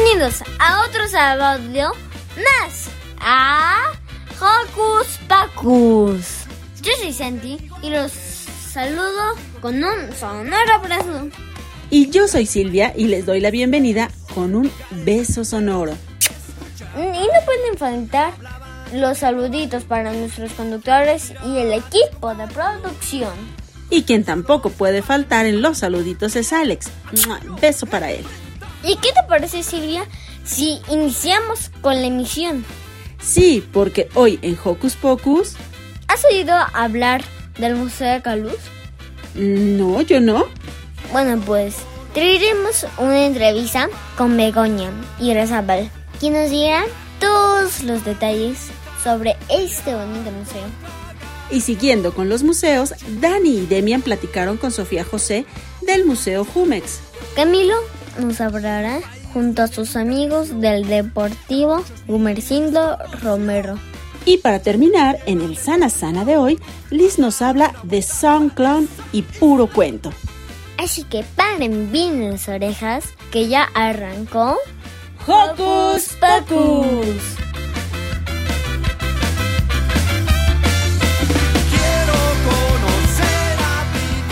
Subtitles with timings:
[0.00, 1.92] Bienvenidos a otro sábado
[2.36, 2.88] más
[3.20, 3.92] a
[4.38, 6.44] Hocus Pocus.
[6.82, 11.28] Yo soy Santi y los saludo con un sonoro abrazo.
[11.90, 14.70] Y yo soy Silvia y les doy la bienvenida con un
[15.04, 15.94] beso sonoro.
[16.96, 18.34] Y no pueden faltar
[18.92, 23.34] los saluditos para nuestros conductores y el equipo de producción.
[23.90, 26.88] Y quien tampoco puede faltar en los saluditos es Alex.
[27.60, 28.24] Beso para él.
[28.82, 30.06] ¿Y qué te parece, Silvia,
[30.44, 32.64] si iniciamos con la emisión?
[33.20, 35.54] Sí, porque hoy en Hocus Pocus...
[36.06, 37.22] ¿Has oído hablar
[37.58, 38.56] del Museo de Caluz?
[39.34, 40.46] No, yo no.
[41.12, 41.76] Bueno, pues
[42.14, 44.90] traeremos una entrevista con Begoña
[45.20, 46.84] y Rezabal, quien nos dirán
[47.20, 48.68] todos los detalles
[49.02, 50.64] sobre este bonito museo.
[51.50, 55.46] Y siguiendo con los museos, Dani y Demian platicaron con Sofía José
[55.82, 57.00] del Museo Jumex.
[57.34, 57.76] Camilo
[58.18, 59.00] nos hablará
[59.32, 63.78] junto a sus amigos del Deportivo Gumercindo Romero.
[64.24, 66.58] Y para terminar, en el Sana Sana de hoy,
[66.90, 70.12] Liz nos habla de Sound Clown y puro cuento.
[70.76, 74.56] Así que paren bien las orejas que ya arrancó
[75.26, 77.38] Hocus Pocus.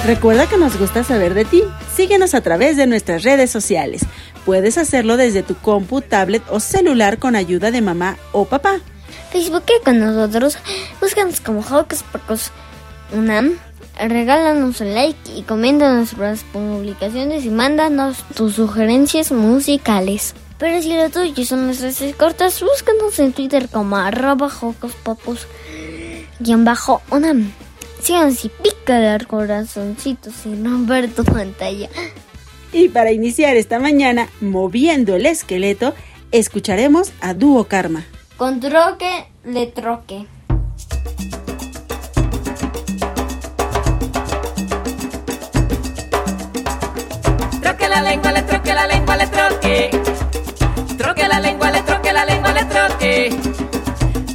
[0.07, 1.65] Recuerda que nos gusta saber de ti.
[1.97, 4.03] Síguenos a través de nuestras redes sociales.
[4.45, 8.81] Puedes hacerlo desde tu compu, tablet o celular con ayuda de mamá o papá.
[9.33, 10.59] Facebook con nosotros.
[11.01, 12.51] Búscanos como Hocus Pocus
[13.15, 13.55] Unam.
[13.99, 20.35] Regálanos un like y comenta nuestras publicaciones y mándanos tus sugerencias musicales.
[20.59, 25.47] Pero si lo tuyo son nuestras cortas, búscanos en Twitter como arroba Hocus Pocus
[27.11, 27.53] Unam.
[28.07, 31.89] Síganos y pica de corazoncitos sin romper tu pantalla.
[32.73, 35.93] Y para iniciar esta mañana, moviendo el esqueleto,
[36.31, 38.05] escucharemos a Dúo Karma.
[38.37, 40.25] Con troque, le troque.
[47.61, 49.91] Troque la lengua, le troque la lengua, le troque.
[50.97, 53.31] Troque la lengua, le troque la lengua, le troque.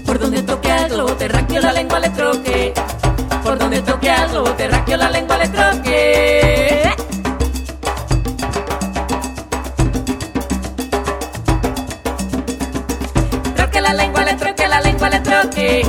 [0.05, 2.73] Por donde toque al globo terráqueo la lengua le troque.
[3.44, 6.94] Por donde toque al globo terráqueo la lengua le troque.
[13.56, 15.84] Troque la lengua, le troque la lengua, le troque.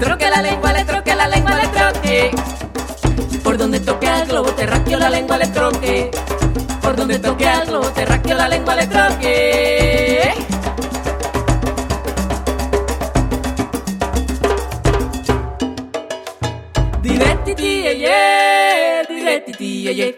[0.00, 2.30] Troque la lengua, le troque la lengua, le troque.
[3.42, 6.10] Por donde toque al globo terráqueo la lengua le troque.
[6.82, 10.49] Por donde toque al globo terráqueo la lengua le troque.
[19.90, 20.14] ye ye.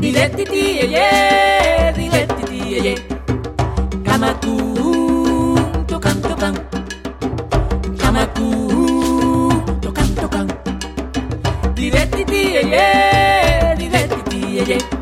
[0.00, 2.94] Dile ti ti ye ye, dile ti ti ye ye.
[4.04, 4.54] Kama tu
[5.86, 6.54] tokan tokan.
[7.98, 8.48] Kama tu
[9.82, 10.46] tokan tokan.
[11.76, 12.86] Dile ti ti ye ye,
[13.78, 14.97] dile ti ti ye ye.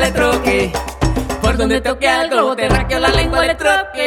[0.00, 0.72] Le troque.
[1.42, 4.06] Por donde toque al globo terráqueo la lengua le troque.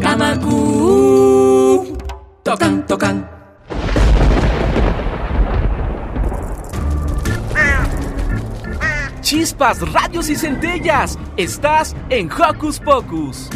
[0.00, 1.96] Kamaku.
[2.42, 3.28] Tocan, tocan.
[9.20, 11.18] Chispas, radios y centellas.
[11.36, 13.50] Estás en Hocus Pocus.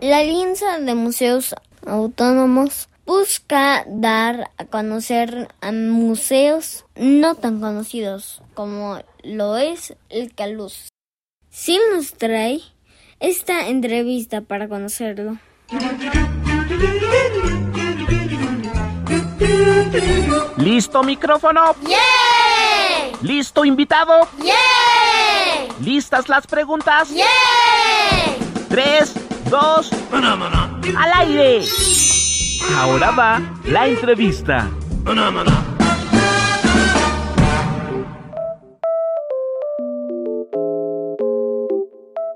[0.00, 1.54] La Alianza de Museos
[1.86, 10.88] Autónomos busca dar a conocer a museos no tan conocidos como lo es el Caluz.
[11.48, 12.60] Sí nos trae
[13.18, 15.38] esta entrevista para conocerlo.
[20.58, 21.76] ¿Listo micrófono?
[23.22, 24.28] ¿Listo invitado?
[25.80, 27.08] ¿Listas las preguntas?
[28.68, 29.14] Tres,
[29.48, 31.64] dos, al aire.
[32.66, 33.40] Ahora va
[33.70, 34.68] la entrevista.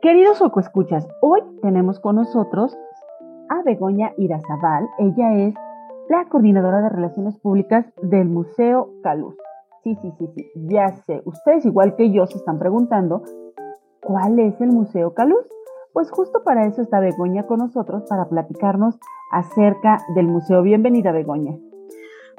[0.01, 2.77] Queridos Ocoescuchas, hoy tenemos con nosotros
[3.49, 4.89] a Begoña Irazabal.
[4.99, 5.55] Ella es
[6.09, 9.35] la coordinadora de Relaciones Públicas del Museo Caluz.
[9.83, 11.23] Sí, sí, sí, sí, ya sé.
[11.25, 13.23] Ustedes, igual que yo, se están preguntando,
[14.01, 15.47] ¿cuál es el Museo Caluz?
[15.93, 18.95] Pues justo para eso está Begoña con nosotros, para platicarnos
[19.31, 20.63] acerca del museo.
[20.63, 21.59] Bienvenida, Begoña.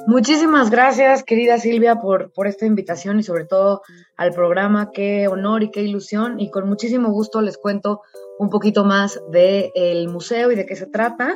[0.08, 3.84] Muchísimas gracias, querida Silvia, por, por esta invitación y sobre todo
[4.18, 4.92] al programa.
[4.92, 6.40] Qué honor y qué ilusión.
[6.40, 8.02] Y con muchísimo gusto les cuento
[8.40, 11.36] un poquito más del museo y de qué se trata.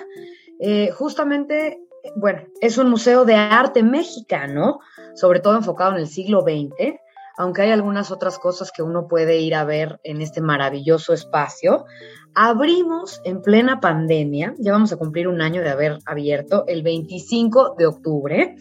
[0.60, 1.80] Eh, justamente,
[2.16, 4.80] bueno, es un museo de arte mexicano,
[5.14, 7.00] sobre todo enfocado en el siglo XX,
[7.38, 11.86] aunque hay algunas otras cosas que uno puede ir a ver en este maravilloso espacio.
[12.34, 17.75] Abrimos en plena pandemia, ya vamos a cumplir un año de haber abierto el 25
[17.78, 18.56] de octubre.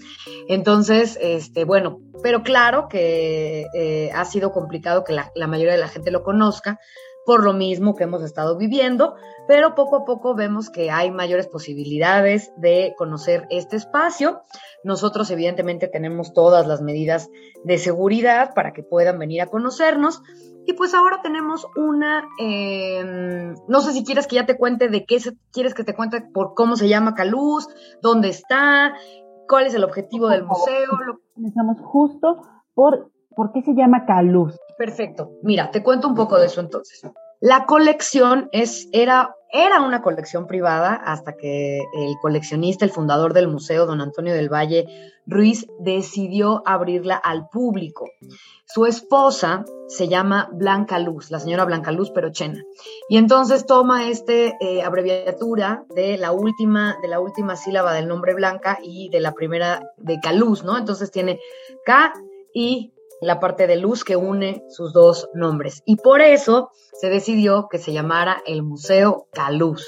[0.48, 5.80] Entonces, este, bueno, pero claro que eh, ha sido complicado que la, la mayoría de
[5.80, 6.78] la gente lo conozca
[7.26, 9.16] por lo mismo que hemos estado viviendo,
[9.48, 14.40] pero poco a poco vemos que hay mayores posibilidades de conocer este espacio.
[14.84, 17.28] Nosotros evidentemente tenemos todas las medidas
[17.64, 20.22] de seguridad para que puedan venir a conocernos.
[20.66, 23.04] Y pues ahora tenemos una, eh,
[23.68, 26.22] no sé si quieres que ya te cuente de qué se, quieres que te cuente
[26.22, 27.68] por cómo se llama Caluz,
[28.02, 28.94] dónde está,
[29.48, 30.92] cuál es el objetivo del museo.
[31.06, 31.20] Lo...
[31.34, 32.40] Comenzamos justo
[32.74, 34.58] por por qué se llama Caluz.
[34.76, 35.30] Perfecto.
[35.42, 37.02] Mira, te cuento un poco de eso entonces.
[37.40, 43.48] La colección es, era, era una colección privada hasta que el coleccionista, el fundador del
[43.48, 44.86] museo, don Antonio del Valle
[45.26, 48.08] Ruiz, decidió abrirla al público.
[48.64, 52.64] Su esposa se llama Blanca Luz, la señora Blanca Luz Perochena.
[53.08, 58.34] Y entonces toma esta eh, abreviatura de la, última, de la última sílaba del nombre
[58.34, 60.78] Blanca y de la primera de Caluz, ¿no?
[60.78, 61.38] Entonces tiene
[61.84, 62.14] K
[62.52, 65.82] y la parte de luz que une sus dos nombres.
[65.86, 69.84] Y por eso se decidió que se llamara el Museo Caluz.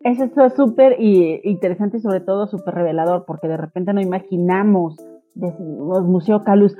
[0.00, 4.96] Eso es súper interesante y sobre todo súper revelador, porque de repente no imaginamos
[5.34, 6.76] los Museo Caluz.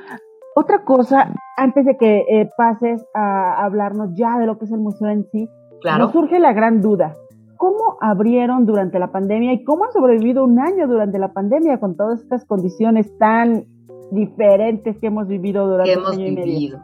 [0.55, 4.79] Otra cosa, antes de que eh, pases a hablarnos ya de lo que es el
[4.79, 5.51] museo en sí,
[5.83, 6.05] claro.
[6.05, 7.15] nos surge la gran duda.
[7.59, 11.97] ¿Cómo abrieron durante la pandemia y cómo han sobrevivido un año durante la pandemia con
[11.97, 13.67] todas estas condiciones tan
[14.11, 16.81] diferentes que hemos vivido durante que hemos vivido.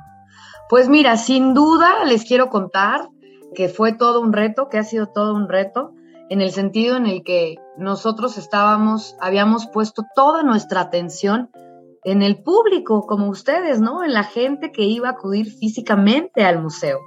[0.69, 3.09] Pues mira, sin duda les quiero contar
[3.55, 5.93] que fue todo un reto, que ha sido todo un reto,
[6.31, 11.51] en el sentido en el que nosotros estábamos, habíamos puesto toda nuestra atención
[12.05, 14.03] en el público, como ustedes, ¿no?
[14.03, 17.01] En la gente que iba a acudir físicamente al museo.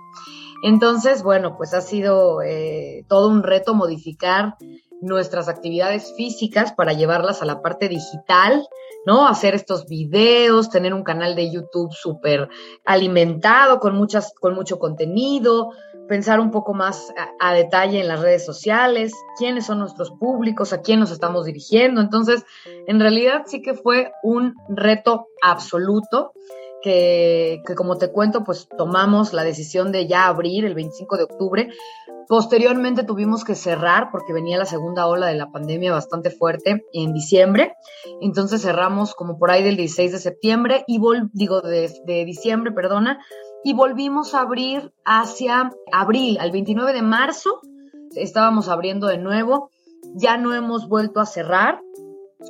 [0.64, 4.56] Entonces, bueno, pues ha sido eh, todo un reto modificar
[5.02, 8.66] nuestras actividades físicas para llevarlas a la parte digital,
[9.06, 9.28] ¿no?
[9.28, 12.50] Hacer estos videos, tener un canal de YouTube súper
[12.86, 15.72] alimentado con, muchas, con mucho contenido,
[16.08, 20.74] pensar un poco más a, a, detalle en las redes sociales, quiénes son nuestros públicos,
[20.74, 22.02] a quién nos estamos dirigiendo.
[22.02, 22.46] Entonces,
[22.88, 26.34] en realidad sí que fue un reto absoluto
[26.86, 31.70] que, como te cuento, pues tomamos la decisión de ya abrir el 25 de octubre.
[32.28, 37.12] Posteriormente tuvimos que cerrar porque venía la segunda ola de la pandemia bastante fuerte en
[37.12, 37.74] diciembre.
[38.22, 41.02] Entonces cerramos como por ahí del 16 de septiembre y
[41.34, 43.20] digo de, de diciembre, perdona,
[43.64, 47.62] y volvimos a abrir hacia abril, al 29 de marzo.
[48.16, 49.72] Estábamos abriendo de nuevo.
[50.14, 51.82] Ya no hemos vuelto a cerrar.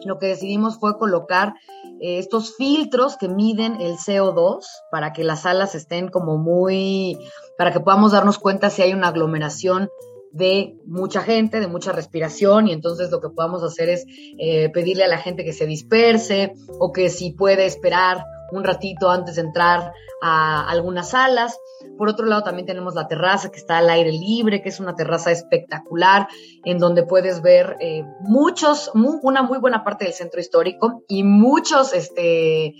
[0.03, 1.53] Lo que decidimos fue colocar
[2.01, 7.17] eh, estos filtros que miden el CO2 para que las salas estén como muy,
[7.57, 9.89] para que podamos darnos cuenta si hay una aglomeración
[10.31, 14.05] de mucha gente, de mucha respiración, y entonces lo que podamos hacer es
[14.37, 19.09] eh, pedirle a la gente que se disperse o que si puede esperar un ratito
[19.09, 21.57] antes de entrar a algunas salas.
[21.97, 24.95] Por otro lado, también tenemos la terraza que está al aire libre, que es una
[24.95, 26.27] terraza espectacular,
[26.63, 31.93] en donde puedes ver eh, muchos, una muy buena parte del centro histórico y muchos,
[31.93, 32.73] este,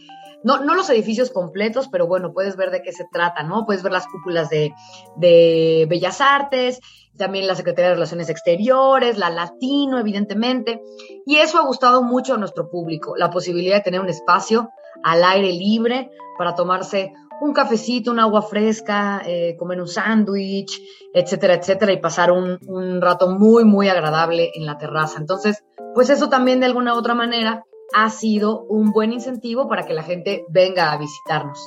[0.43, 3.65] no, no, los edificios completos, pero bueno, puedes ver de qué se trata, ¿no?
[3.65, 4.73] Puedes ver las cúpulas de,
[5.15, 6.79] de Bellas Artes,
[7.17, 10.81] también la Secretaría de Relaciones Exteriores, la Latino, evidentemente,
[11.25, 14.69] y eso ha gustado mucho a nuestro público, la posibilidad de tener un espacio
[15.03, 20.81] al aire libre para tomarse un cafecito, un agua fresca, eh, comer un sándwich,
[21.13, 25.19] etcétera, etcétera, y pasar un, un, rato muy, muy agradable en la terraza.
[25.19, 25.63] Entonces,
[25.93, 27.63] pues eso también de alguna u otra manera
[27.93, 31.59] ha sido un buen incentivo para que la gente venga a visitarnos.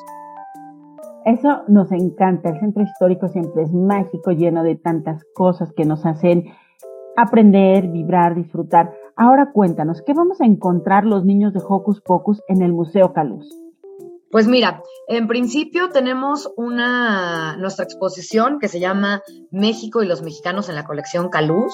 [1.24, 2.48] Eso nos encanta.
[2.48, 6.46] El centro histórico siempre es mágico, lleno de tantas cosas que nos hacen
[7.16, 8.94] aprender, vibrar, disfrutar.
[9.16, 13.46] Ahora cuéntanos, ¿qué vamos a encontrar los niños de Hocus Pocus en el Museo Caluz?
[14.30, 20.68] Pues mira, en principio tenemos una nuestra exposición que se llama México y los mexicanos
[20.68, 21.72] en la colección Caluz,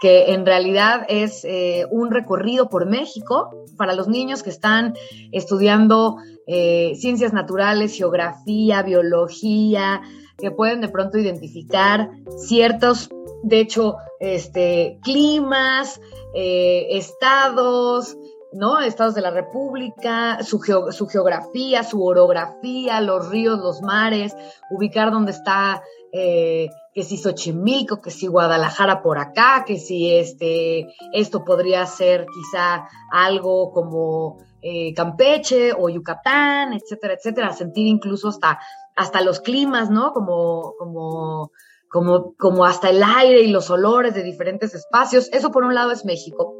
[0.00, 4.94] que en realidad es eh, un recorrido por México para los niños que están
[5.32, 10.02] estudiando eh, ciencias naturales, geografía, biología,
[10.36, 13.08] que pueden de pronto identificar ciertos,
[13.42, 15.98] de hecho, este, climas,
[16.34, 18.18] eh, estados,
[18.52, 18.80] ¿no?
[18.80, 20.58] Estados de la República, su,
[20.90, 24.36] su, geografía, su orografía, los ríos, los mares,
[24.70, 30.86] ubicar dónde está, eh, que si Xochimilco, que si Guadalajara por acá, que si este,
[31.12, 38.58] esto podría ser quizá algo como eh, Campeche o Yucatán, etcétera, etcétera, sentir incluso hasta,
[38.94, 40.12] hasta los climas, ¿no?
[40.12, 41.50] Como, como,
[41.90, 45.28] como, como hasta el aire y los olores de diferentes espacios.
[45.32, 46.54] Eso por un lado es México.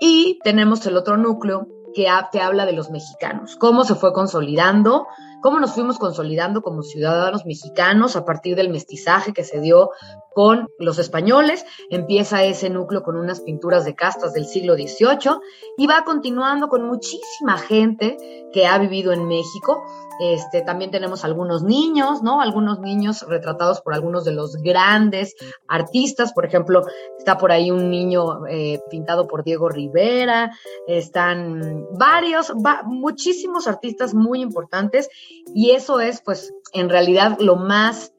[0.00, 5.06] Y tenemos el otro núcleo que te habla de los mexicanos, cómo se fue consolidando,
[5.42, 9.90] cómo nos fuimos consolidando como ciudadanos mexicanos a partir del mestizaje que se dio
[10.32, 11.64] con los españoles.
[11.90, 15.40] Empieza ese núcleo con unas pinturas de castas del siglo XVIII
[15.76, 18.16] y va continuando con muchísima gente
[18.52, 19.82] que ha vivido en México.
[20.20, 22.42] Este, también tenemos algunos niños, ¿no?
[22.42, 25.34] Algunos niños retratados por algunos de los grandes
[25.66, 26.34] artistas.
[26.34, 26.84] Por ejemplo,
[27.18, 30.50] está por ahí un niño eh, pintado por Diego Rivera.
[30.86, 32.52] Están varios,
[32.84, 35.08] muchísimos artistas muy importantes
[35.54, 38.12] y eso es, pues, en realidad lo más,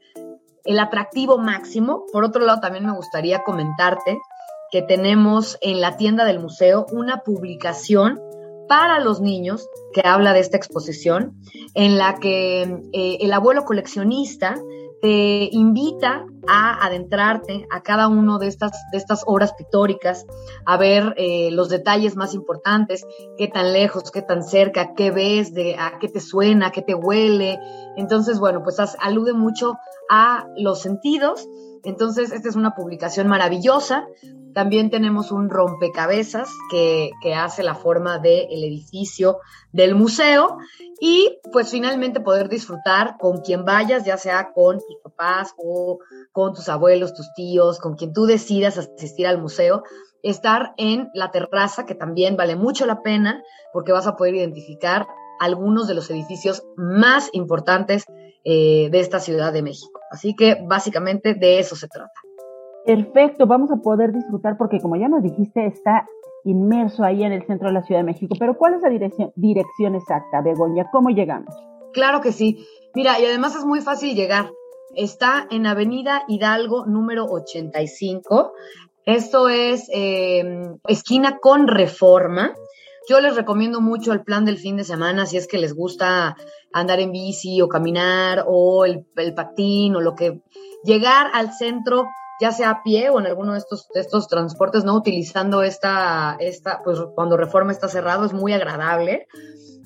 [0.66, 2.06] el atractivo máximo.
[2.12, 4.20] Por otro lado, también me gustaría comentarte
[4.72, 8.20] que tenemos en la tienda del museo una publicación
[8.68, 11.36] para los niños que habla de esta exposición,
[11.74, 12.62] en la que
[12.94, 14.56] eh, el abuelo coleccionista
[15.02, 20.26] te invita a adentrarte a cada una de estas, de estas obras pictóricas,
[20.66, 23.06] a ver eh, los detalles más importantes,
[23.38, 26.94] qué tan lejos, qué tan cerca, qué ves, de, a qué te suena, qué te
[26.94, 27.60] huele.
[27.98, 29.78] Entonces, bueno, pues alude mucho
[30.10, 31.48] a los sentidos.
[31.84, 34.06] Entonces, esta es una publicación maravillosa.
[34.54, 39.40] También tenemos un rompecabezas que, que hace la forma del edificio
[39.72, 40.58] del museo
[41.00, 46.00] y pues finalmente poder disfrutar con quien vayas, ya sea con tus papás o
[46.32, 49.84] con tus abuelos, tus tíos, con quien tú decidas asistir al museo,
[50.24, 53.42] estar en la terraza, que también vale mucho la pena
[53.74, 55.08] porque vas a poder identificar
[55.40, 58.06] algunos de los edificios más importantes
[58.44, 60.00] eh, de esta Ciudad de México.
[60.12, 62.12] Así que básicamente de eso se trata.
[62.86, 66.08] Perfecto, vamos a poder disfrutar porque como ya nos dijiste, está
[66.44, 68.36] inmerso ahí en el centro de la Ciudad de México.
[68.40, 70.90] Pero ¿cuál es la dirección, exacta, Begoña?
[70.92, 71.54] ¿Cómo llegamos?
[71.94, 72.66] Claro que sí.
[72.96, 74.52] Mira, y además es muy fácil llegar.
[74.96, 78.54] Está en Avenida Hidalgo número 85.
[79.06, 82.54] Esto es em, esquina con reforma.
[83.08, 86.36] Yo les recomiendo mucho el plan del fin de semana si es que les gusta
[86.72, 90.42] andar en bici o caminar o el, el patín o lo que...
[90.84, 92.08] Llegar al centro
[92.42, 94.96] ya sea a pie o en alguno de estos, estos transportes, ¿no?
[94.96, 99.28] Utilizando esta, esta, pues cuando Reforma está cerrado, es muy agradable.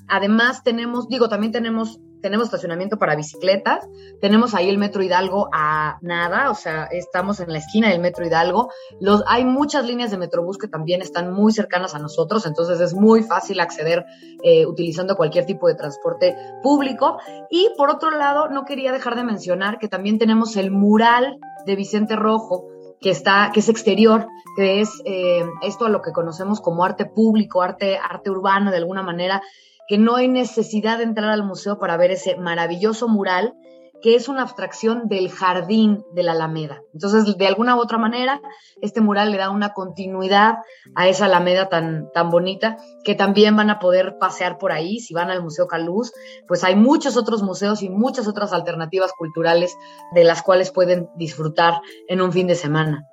[0.08, 3.86] además tenemos, digo, también tenemos tenemos estacionamiento para bicicletas,
[4.20, 8.26] tenemos ahí el Metro Hidalgo a nada, o sea, estamos en la esquina del Metro
[8.26, 8.68] Hidalgo.
[9.00, 12.94] Los, hay muchas líneas de Metrobús que también están muy cercanas a nosotros, entonces es
[12.94, 14.04] muy fácil acceder
[14.42, 17.18] eh, utilizando cualquier tipo de transporte público.
[17.48, 21.76] Y por otro lado, no quería dejar de mencionar que también tenemos el mural de
[21.76, 22.64] Vicente Rojo,
[23.00, 27.04] que está, que es exterior, que es eh, esto a lo que conocemos como arte
[27.04, 29.42] público, arte, arte urbano de alguna manera,
[29.88, 33.54] que no hay necesidad de entrar al museo para ver ese maravilloso mural
[34.02, 36.82] que es una abstracción del jardín de la Alameda.
[36.92, 38.40] Entonces, de alguna u otra manera,
[38.80, 40.58] este mural le da una continuidad
[40.94, 45.00] a esa Alameda tan, tan bonita, que también van a poder pasear por ahí.
[45.00, 46.12] Si van al Museo Caluz,
[46.46, 49.76] pues hay muchos otros museos y muchas otras alternativas culturales
[50.14, 53.06] de las cuales pueden disfrutar en un fin de semana.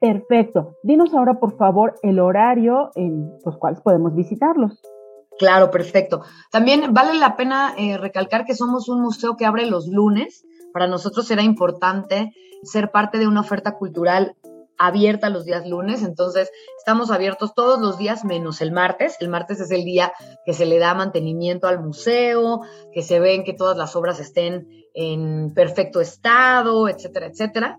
[0.00, 0.76] Perfecto.
[0.82, 4.80] Dinos ahora, por favor, el horario en los cuales podemos visitarlos.
[5.38, 6.22] Claro, perfecto.
[6.50, 10.44] También vale la pena eh, recalcar que somos un museo que abre los lunes.
[10.72, 14.36] Para nosotros será importante ser parte de una oferta cultural
[14.78, 19.16] abierta los días lunes, entonces estamos abiertos todos los días menos el martes.
[19.20, 20.12] El martes es el día
[20.46, 24.68] que se le da mantenimiento al museo, que se ven que todas las obras estén
[24.94, 27.78] en perfecto estado, etcétera, etcétera.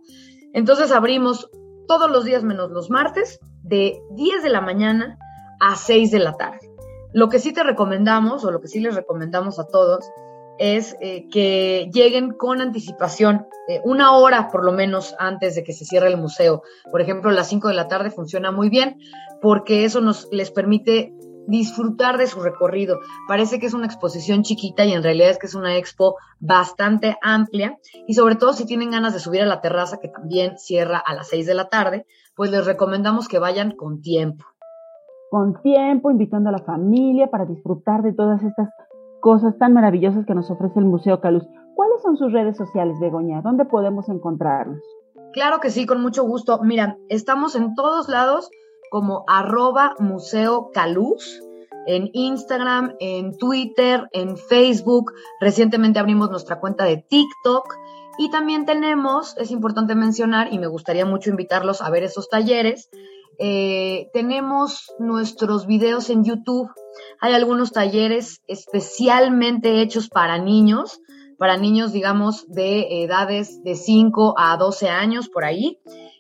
[0.54, 1.50] Entonces abrimos
[1.88, 5.18] todos los días menos los martes de 10 de la mañana
[5.60, 6.69] a 6 de la tarde.
[7.12, 10.12] Lo que sí te recomendamos, o lo que sí les recomendamos a todos,
[10.60, 15.74] es eh, que lleguen con anticipación, eh, una hora por lo menos antes de que
[15.74, 16.62] se cierre el museo.
[16.92, 19.00] Por ejemplo, a las 5 de la tarde funciona muy bien
[19.42, 21.14] porque eso nos les permite
[21.48, 23.00] disfrutar de su recorrido.
[23.28, 27.18] Parece que es una exposición chiquita y en realidad es que es una expo bastante
[27.24, 31.00] amplia y sobre todo si tienen ganas de subir a la terraza que también cierra
[31.00, 34.46] a las 6 de la tarde, pues les recomendamos que vayan con tiempo
[35.30, 38.70] con tiempo, invitando a la familia para disfrutar de todas estas
[39.22, 41.44] cosas tan maravillosas que nos ofrece el Museo Caluz.
[41.76, 43.42] ¿Cuáles son sus redes sociales, Begoña?
[43.42, 44.82] ¿Dónde podemos encontrarlos?
[45.34, 46.60] Claro que sí, con mucho gusto.
[46.64, 48.50] Mira, estamos en todos lados
[48.90, 51.42] como arroba Museo Caluz,
[51.86, 55.14] en Instagram, en Twitter, en Facebook.
[55.40, 57.76] Recientemente abrimos nuestra cuenta de TikTok.
[58.18, 62.90] Y también tenemos, es importante mencionar, y me gustaría mucho invitarlos a ver esos talleres,
[63.40, 66.70] eh, tenemos nuestros videos en YouTube.
[67.22, 71.00] Hay algunos talleres especialmente hechos para niños,
[71.38, 75.80] para niños, digamos, de edades de 5 a 12 años, por ahí,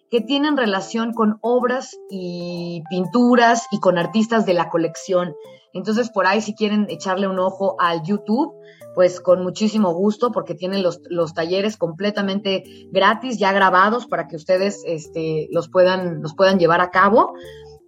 [0.09, 5.35] que tienen relación con obras y pinturas y con artistas de la colección.
[5.73, 8.53] Entonces, por ahí, si quieren echarle un ojo al YouTube,
[8.95, 14.35] pues con muchísimo gusto porque tienen los, los talleres completamente gratis, ya grabados para que
[14.35, 17.33] ustedes este, los, puedan, los puedan llevar a cabo.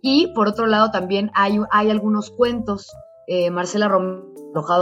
[0.01, 2.91] Y por otro lado también hay, hay algunos cuentos,
[3.27, 4.31] eh, Marcela Romero,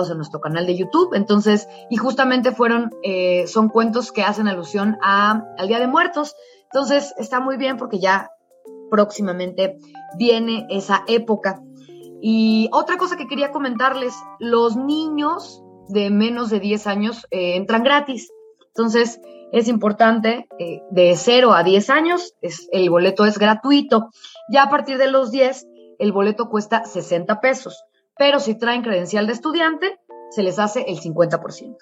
[0.10, 1.14] en nuestro canal de YouTube.
[1.14, 6.36] Entonces, y justamente fueron, eh, son cuentos que hacen alusión a, al Día de Muertos.
[6.64, 8.32] Entonces, está muy bien porque ya
[8.90, 9.78] próximamente
[10.18, 11.62] viene esa época.
[12.22, 17.84] Y otra cosa que quería comentarles, los niños de menos de 10 años eh, entran
[17.84, 18.32] gratis.
[18.68, 19.20] Entonces,
[19.52, 24.10] es importante, eh, de 0 a 10 años, es, el boleto es gratuito.
[24.52, 27.84] Ya a partir de los 10, el boleto cuesta 60 pesos.
[28.18, 30.00] Pero si traen credencial de estudiante,
[30.30, 31.78] se les hace el 50%.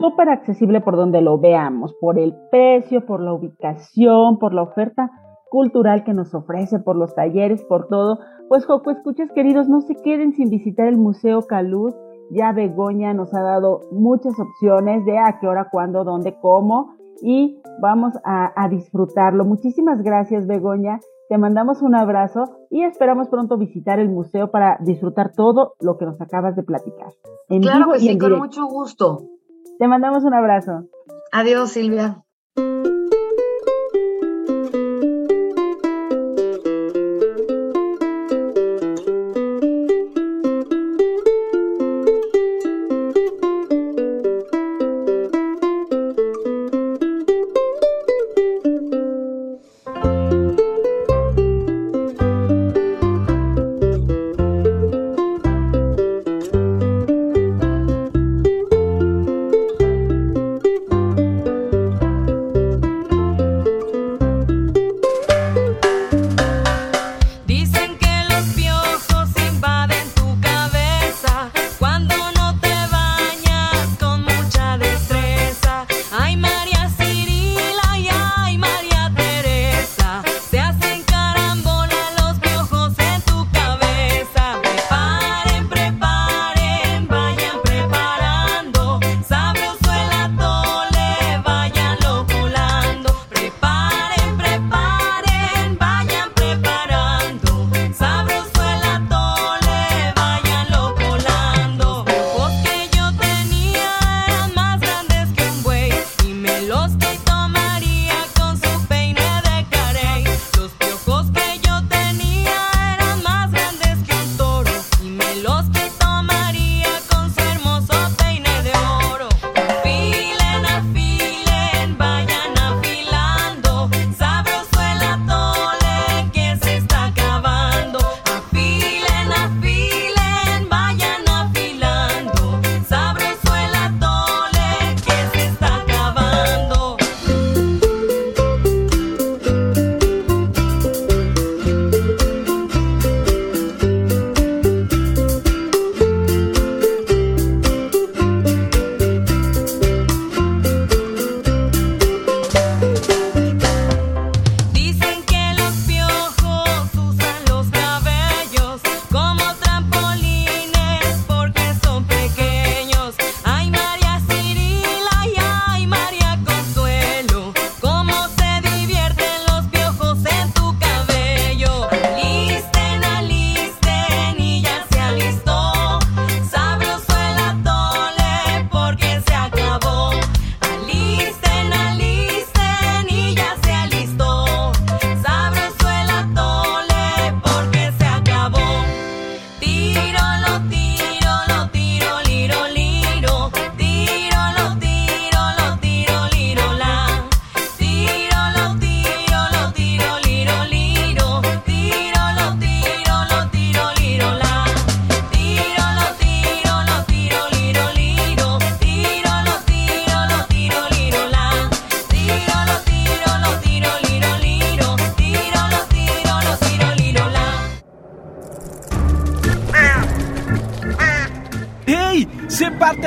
[0.00, 5.10] Súper accesible por donde lo veamos, por el precio, por la ubicación, por la oferta
[5.50, 8.20] cultural que nos ofrece, por los talleres, por todo.
[8.48, 11.94] Pues Joco, escuchas queridos, no se queden sin visitar el Museo Caluz
[12.30, 17.60] ya Begoña nos ha dado muchas opciones de a qué hora, cuándo, dónde, cómo y
[17.80, 19.44] vamos a, disfrutarlo.
[19.44, 21.00] Muchísimas gracias Begoña.
[21.28, 26.06] Te mandamos un abrazo y esperamos pronto visitar el museo para disfrutar todo lo que
[26.06, 27.12] nos acabas de platicar.
[27.48, 29.18] claro que sí, con mucho gusto.
[29.78, 30.84] Te mandamos un abrazo.
[31.32, 32.24] Adiós, Silvia.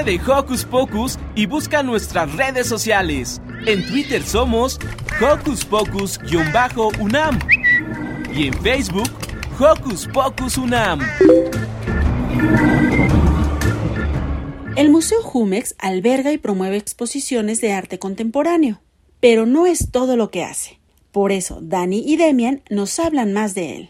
[0.03, 3.41] De Hocus Pocus y busca nuestras redes sociales.
[3.67, 4.79] En Twitter somos
[5.21, 7.39] Hocus Pocus-UNAM
[8.33, 9.09] y en Facebook
[9.59, 11.01] Hocus Pocus UNAM.
[14.75, 18.81] El Museo Jumex alberga y promueve exposiciones de arte contemporáneo,
[19.19, 20.79] pero no es todo lo que hace.
[21.11, 23.89] Por eso, Dani y Demian nos hablan más de él.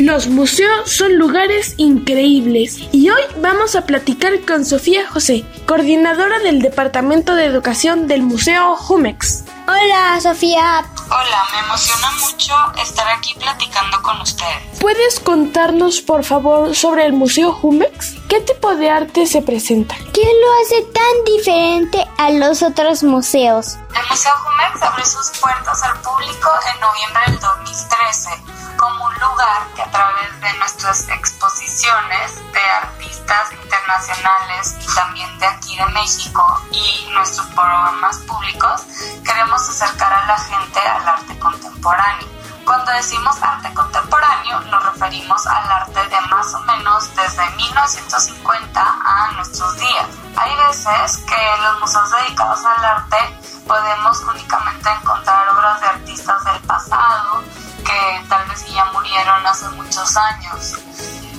[0.00, 6.62] Los museos son lugares increíbles y hoy vamos a platicar con Sofía José, coordinadora del
[6.62, 9.44] Departamento de Educación del Museo Jumex.
[9.70, 10.82] Hola, Sofía.
[11.10, 14.78] Hola, me emociona mucho estar aquí platicando con ustedes.
[14.80, 18.14] ¿Puedes contarnos, por favor, sobre el Museo Jumex?
[18.30, 19.94] ¿Qué tipo de arte se presenta?
[20.14, 23.76] ¿Qué lo hace tan diferente a los otros museos?
[23.94, 28.30] El Museo Jumex abrió sus puertas al público en noviembre del 2013
[28.78, 35.46] como un lugar que a través de nuestras exposiciones de artistas internacionales y también de
[35.46, 38.82] aquí de México y nuestros programas públicos
[39.24, 42.28] queremos acercar a la gente al arte contemporáneo.
[42.64, 49.32] Cuando decimos arte contemporáneo nos referimos al arte de más o menos desde 1950 a
[49.36, 50.06] nuestros días.
[50.36, 53.16] Hay veces que los museos dedicados al arte
[53.66, 57.42] podemos únicamente encontrar obras de artistas del pasado
[57.84, 60.74] que tal vez ya murieron hace muchos años.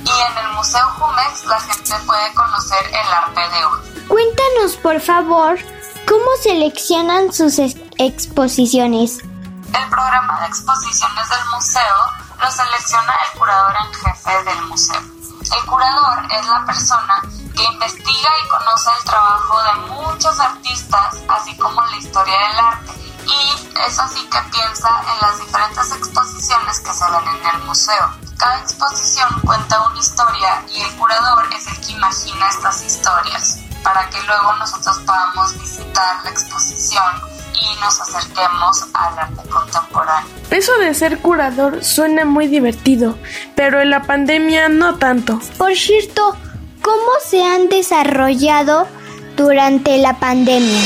[0.03, 4.07] Y en el Museo Jumex la gente puede conocer el arte de hoy.
[4.07, 5.59] Cuéntanos, por favor,
[6.07, 7.59] cómo seleccionan sus
[7.99, 9.19] exposiciones.
[9.19, 11.95] El programa de exposiciones del museo
[12.41, 15.01] lo selecciona el curador en jefe del museo.
[15.41, 17.21] El curador es la persona
[17.55, 22.91] que investiga y conoce el trabajo de muchos artistas, así como la historia del arte.
[23.25, 28.13] Y es así que piensa en las diferentes exposiciones que se ven en el museo.
[28.37, 34.09] Cada exposición cuenta una historia y el curador es el que imagina estas historias para
[34.09, 37.28] que luego nosotros podamos visitar la exposición
[37.61, 40.29] y nos acerquemos al arte contemporáneo.
[40.49, 43.17] Eso de ser curador suena muy divertido,
[43.55, 45.39] pero en la pandemia no tanto.
[45.57, 46.35] Por cierto,
[46.81, 48.87] ¿cómo se han desarrollado
[49.35, 50.81] durante la pandemia?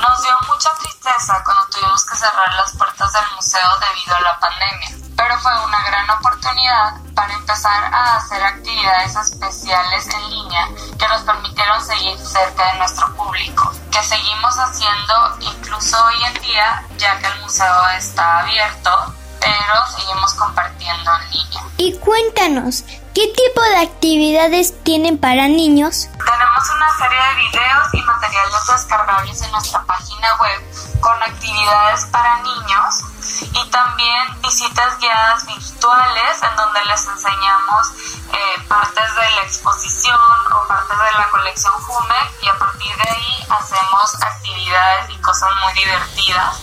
[0.00, 4.38] Nos dio mucha tristeza cuando tuvimos que cerrar las puertas del museo debido a la
[4.38, 4.99] pandemia,
[5.30, 11.22] pero fue una gran oportunidad para empezar a hacer actividades especiales en línea que nos
[11.22, 17.26] permitieron seguir cerca de nuestro público, que seguimos haciendo incluso hoy en día, ya que
[17.28, 21.62] el museo está abierto, pero seguimos compartiendo en línea.
[21.76, 22.82] Y cuéntanos,
[23.14, 26.08] ¿qué tipo de actividades tienen para niños?
[26.10, 32.42] Tenemos una serie de videos y materiales descargables en nuestra página web con actividades para
[32.42, 33.09] niños
[33.42, 37.86] y también visitas guiadas virtuales en donde les enseñamos
[38.32, 40.18] eh, partes de la exposición
[40.52, 45.50] o partes de la colección Jumex y a partir de ahí hacemos actividades y cosas
[45.62, 46.60] muy divertidas.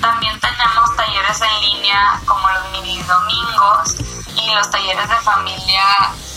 [0.00, 3.94] También tenemos talleres en línea como los mini domingos
[4.34, 5.84] y los talleres de familia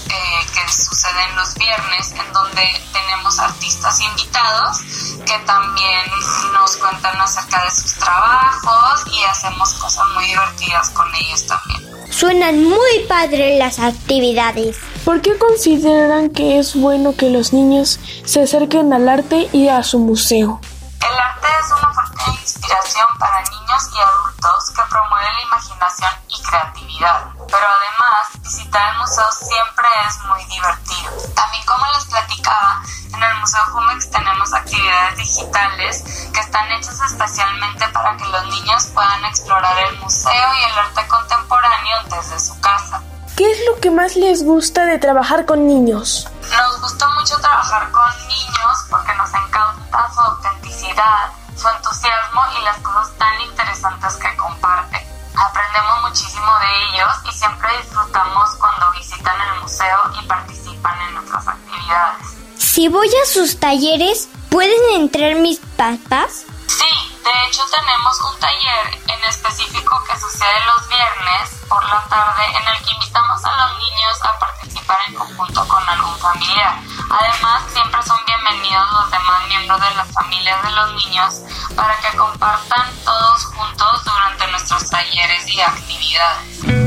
[0.09, 4.79] eh, que suceden los viernes, en donde tenemos artistas invitados
[5.25, 6.05] que también
[6.53, 11.89] nos cuentan acerca de sus trabajos y hacemos cosas muy divertidas con ellos también.
[12.11, 14.77] Suenan muy padres las actividades.
[15.05, 19.83] ¿Por qué consideran que es bueno que los niños se acerquen al arte y a
[19.83, 20.59] su museo?
[20.99, 26.11] El arte es una fuente de inspiración para niños y adultos que promueve la imaginación
[26.29, 27.25] y creatividad.
[27.35, 31.33] Pero además, visitar el museo siempre es muy divertido.
[31.35, 32.81] También como les platicaba,
[33.13, 38.85] en el Museo Jumex tenemos actividades digitales que están hechas especialmente para que los niños
[38.93, 43.01] puedan explorar el museo y el arte contemporáneo desde su casa.
[43.35, 46.27] ¿Qué es lo que más les gusta de trabajar con niños?
[46.49, 52.77] Nos gusta mucho trabajar con niños porque nos encanta su autenticidad, su entusiasmo y las
[52.77, 55.01] cosas tan interesantes que comparten.
[55.35, 61.47] Aprendemos muchísimo de ellos y siempre disfrutamos cuando visitan el museo y participan en nuestras
[61.49, 62.27] actividades.
[62.57, 66.45] Si voy a sus talleres, ¿pueden entrar mis papás?
[66.67, 72.43] Sí, de hecho tenemos un taller en específico que sucede los viernes por la tarde
[72.47, 76.79] en el que invitamos a los niños a participar en conjunto con algún familiar.
[77.09, 81.35] Además, siempre son bienvenidos los demás miembros de las familias de los niños
[81.75, 86.79] para que compartan todos juntos durante nuestros talleres y actividades.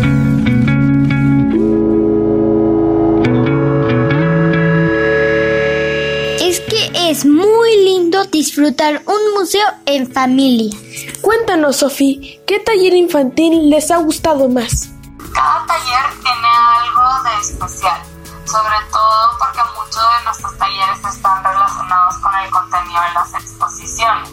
[7.12, 7.91] es muy lindo
[8.30, 10.76] disfrutar un museo en familia.
[11.20, 14.90] Cuéntanos, Sofía, ¿qué taller infantil les ha gustado más?
[15.32, 18.00] Cada taller tiene algo de especial,
[18.44, 24.30] sobre todo porque muchos de nuestros talleres están relacionados con el contenido de las exposiciones.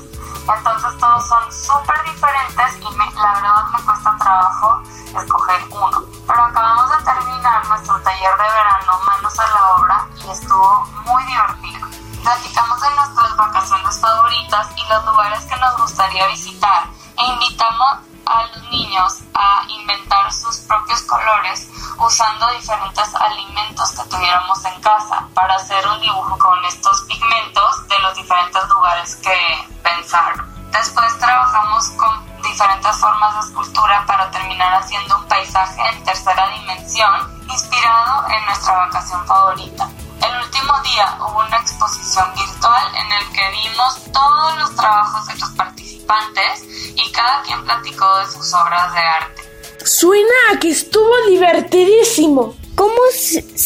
[0.49, 4.81] Entonces todos son súper diferentes y la verdad me cuesta trabajo
[5.17, 6.03] escoger uno.
[6.27, 8.68] Pero acabamos de terminar nuestro taller de verano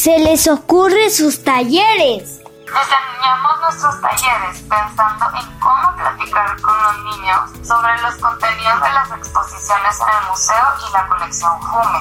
[0.04, 2.42] se les ocurre sus talleres?
[2.66, 9.12] Diseñamos nuestros talleres pensando en cómo platicar con los niños sobre los contenidos de las
[9.12, 11.93] exposiciones en el museo y la colección Jumex.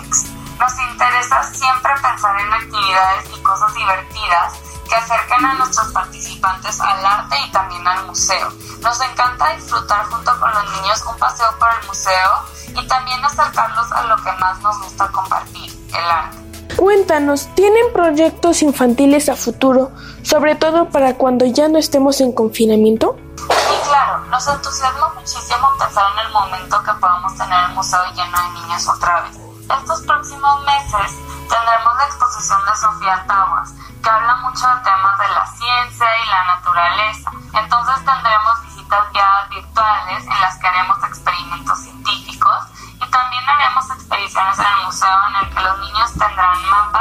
[17.54, 23.16] ¿Tienen proyectos infantiles a futuro, sobre todo para cuando ya no estemos en confinamiento?
[23.36, 28.38] Sí, claro, nos entusiasma muchísimo pensar en el momento que podamos tener el museo lleno
[28.42, 29.38] de niños otra vez.
[29.62, 31.16] Estos próximos meses
[31.48, 33.70] tendremos la exposición de Sofía Tawas,
[34.02, 37.30] que habla mucho de temas de la ciencia y la naturaleza.
[37.54, 42.58] Entonces tendremos visitas guiadas virtuales en las que haremos experimentos científicos
[42.98, 46.91] y también haremos expediciones en el museo en el que los niños tendrán mapas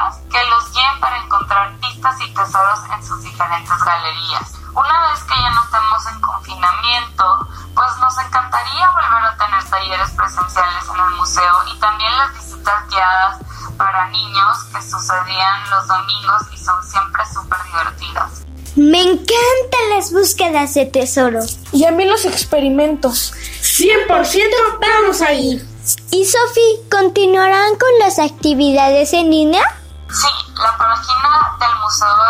[3.51, 4.53] diferentes galerías.
[4.73, 10.11] Una vez que ya no estemos en confinamiento, pues nos encantaría volver a tener talleres
[10.11, 13.37] presenciales en el museo y también las visitas guiadas
[13.77, 18.45] para niños que sucedían los domingos y son siempre súper divertidas.
[18.75, 21.39] Me encantan las búsquedas de tesoro.
[21.73, 23.33] Y a mí los experimentos.
[23.61, 24.07] 100%
[24.79, 25.67] vamos a ir.
[26.11, 29.63] ¿Y Sofi, continuarán con las actividades en línea?
[30.09, 32.20] Sí, la página del Museo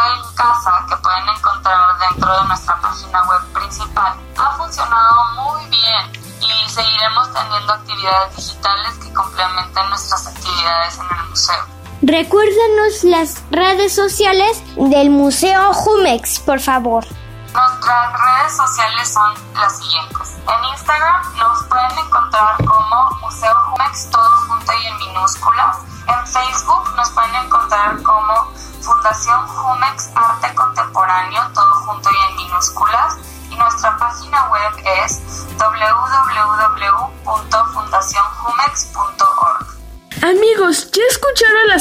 [2.31, 8.93] dentro de nuestra página web principal ha funcionado muy bien y seguiremos teniendo actividades digitales
[9.03, 11.65] que complementen nuestras actividades en el museo.
[12.01, 17.05] Recuérdanos las redes sociales del Museo Jumex, por favor.
[17.53, 19.33] Nuestras redes sociales son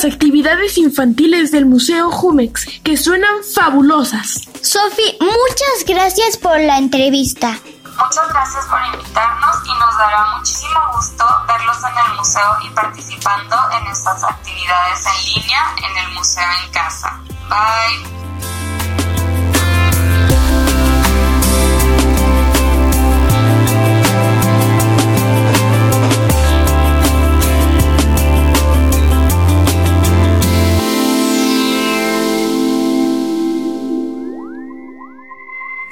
[0.01, 2.67] las actividades infantiles del Museo Jumex?
[2.83, 4.49] Que suenan fabulosas.
[4.63, 7.59] Sofi, muchas gracias por la entrevista.
[7.85, 13.57] Muchas gracias por invitarnos y nos dará muchísimo gusto verlos en el museo y participando
[13.79, 17.21] en estas actividades en línea en el museo en casa.
[17.51, 18.20] Bye.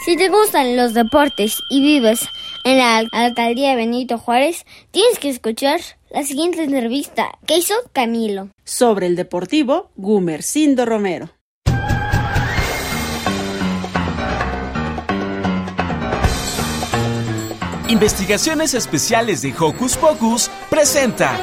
[0.08, 2.26] Si te gustan los deportes y vives
[2.64, 8.48] en la alcaldía Benito Juárez, tienes que escuchar la siguiente entrevista que hizo Camilo.
[8.64, 11.28] Sobre el deportivo Gumercindo Romero.
[17.88, 21.38] Investigaciones Especiales de Hocus Pocus presenta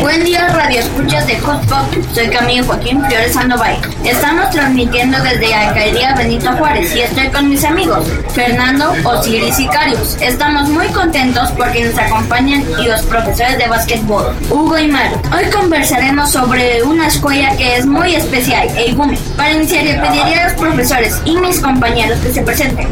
[0.00, 3.76] Buen día, radioescuchas de Hotspot, soy Camilo Joaquín Flores Sandoval.
[4.02, 10.16] Estamos transmitiendo desde Alcaldía Benito Juárez y estoy con mis amigos, Fernando, Osiris y Carius.
[10.22, 15.16] Estamos muy contentos porque nos acompañan y los profesores de básquetbol, Hugo y Maru.
[15.36, 19.18] Hoy conversaremos sobre una escuela que es muy especial, Eigume.
[19.36, 22.88] Para iniciar, le pediría a los profesores y mis compañeros que se presenten.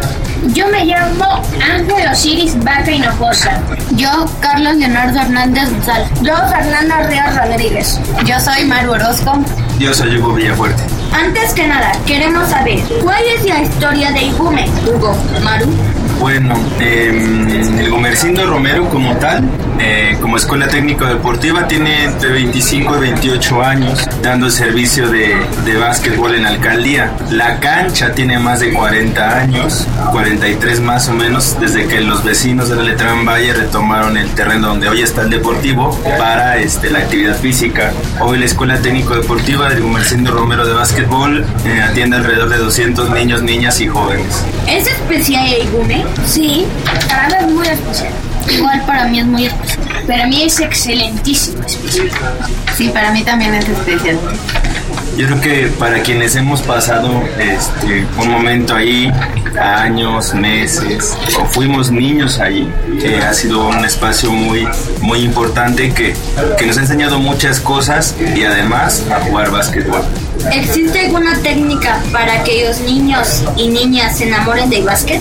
[0.54, 3.60] Yo me llamo Ángel Osiris Vaca Hinojosa.
[3.96, 4.08] Yo,
[4.40, 6.08] Carlos Leonardo Hernández González.
[6.22, 6.34] Yo,
[7.06, 8.00] Ríos Rodríguez.
[8.24, 9.32] Yo soy Maru Orozco.
[9.78, 10.82] Yo soy Hugo Villafuerte.
[11.12, 14.68] Antes que nada, queremos saber, ¿cuál es la historia de Igume?
[14.86, 15.66] Hugo, Maru.
[16.18, 17.10] Bueno, eh,
[17.78, 23.62] el Gomercindo Romero como tal, eh, como escuela técnico deportiva, tiene entre 25 y 28
[23.62, 27.12] años dando servicio de, de básquetbol en alcaldía.
[27.30, 32.68] La cancha tiene más de 40 años, 43 más o menos, desde que los vecinos
[32.68, 36.98] de la Letrán Valle retomaron el terreno donde hoy está el deportivo para este, la
[36.98, 37.92] actividad física.
[38.20, 43.10] Hoy la escuela técnico deportiva del Gomercindo Romero de básquetbol eh, atiende alrededor de 200
[43.10, 44.44] niños, niñas y jóvenes.
[44.66, 46.07] ¿Es especial Igume?
[46.26, 46.66] Sí,
[47.08, 48.12] para mí es muy especial.
[48.50, 49.78] Igual para mí es muy especial.
[50.06, 52.10] Para mí es excelentísimo especial.
[52.76, 54.18] Sí, para mí también es especial.
[55.16, 59.12] Yo creo que para quienes hemos pasado este, un momento ahí,
[59.60, 64.68] años, meses, o fuimos niños ahí, eh, ha sido un espacio muy,
[65.00, 66.14] muy importante que,
[66.56, 70.02] que nos ha enseñado muchas cosas y además a jugar básquetbol.
[70.52, 75.20] ¿Existe alguna técnica para que los niños y niñas se enamoren del básquet?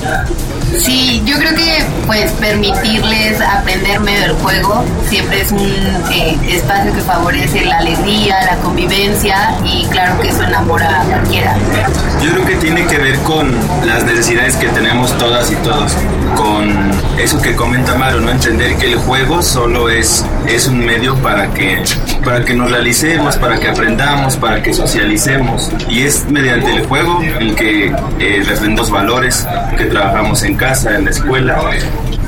[0.76, 5.70] Sí, yo creo que pues permitirles aprender medio del juego siempre es un
[6.12, 11.56] eh, espacio que favorece la alegría, la convivencia y claro que eso enamora a cualquiera.
[12.22, 13.54] Yo creo que tiene que ver con
[13.86, 15.94] las necesidades que tenemos todas y todos,
[16.36, 21.16] con eso que comenta Maru, no entender que el juego solo es, es un medio
[21.16, 21.84] para que,
[22.28, 25.72] para que nos realicemos, para que aprendamos, para que socialicemos.
[25.90, 27.86] Y es mediante el juego el que
[28.20, 31.58] eh, refrendamos valores, que trabajamos en casa, en la escuela,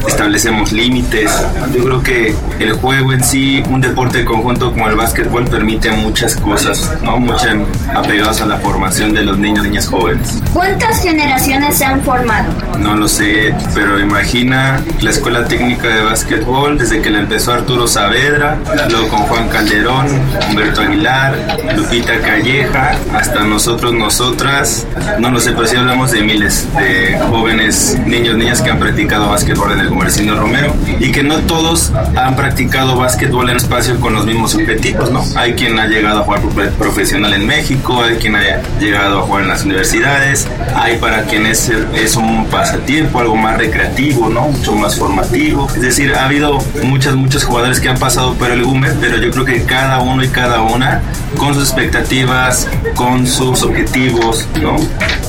[0.08, 1.32] establecemos límites.
[1.74, 6.36] Yo creo que el juego en sí, un deporte conjunto como el básquetbol, permite muchas
[6.36, 7.20] cosas, ¿no?
[7.20, 7.56] Muchas
[7.94, 10.42] apegados a la formación de los niños, niñas jóvenes.
[10.54, 12.52] ¿Cuántas generaciones se han formado?
[12.80, 17.88] No lo sé, pero imagina la Escuela Técnica de Básquetbol desde que la empezó Arturo
[17.88, 18.58] Saavedra,
[18.90, 20.08] luego con Juan Calderón,
[20.50, 21.36] Humberto Aguilar,
[21.76, 24.86] Lupita Calleja, hasta nosotros, nosotras.
[25.20, 29.30] No lo sé, pero sí hablamos de miles de jóvenes, niños, niñas que han practicado
[29.30, 34.14] básquetbol en el Comercino Romero y que no todos han practicado básquetbol en espacio con
[34.14, 35.24] los mismos objetivos, ¿no?
[35.36, 36.42] Hay quien ha llegado a jugar
[36.78, 41.46] profesional en México, hay quien ha llegado a jugar en las universidades, hay para quien
[41.46, 41.70] es,
[42.16, 44.50] un pasatiempo, algo más recreativo, ¿no?
[44.50, 45.68] Mucho más formativo.
[45.76, 49.32] Es decir, ha habido muchos, muchos jugadores que han pasado por el GUME, pero yo
[49.32, 51.02] creo que cada uno y cada una
[51.38, 54.76] con sus expectativas, con sus objetivos, ¿no?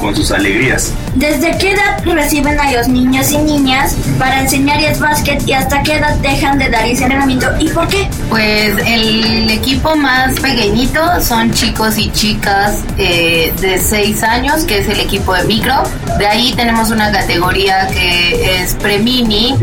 [0.00, 0.92] Con sus alegrías.
[1.14, 5.94] ¿Desde qué edad reciben a los niños y niñas para enseñarles básquet y hasta qué
[5.94, 8.08] edad dejan de dar ese entrenamiento y por qué?
[8.28, 14.88] Pues el equipo más pequeñito son chicos y chicas eh, de 6 años, que es
[14.88, 15.74] el equipo de micro.
[16.18, 19.54] De ahí tenemos una categoría que es pre-mini,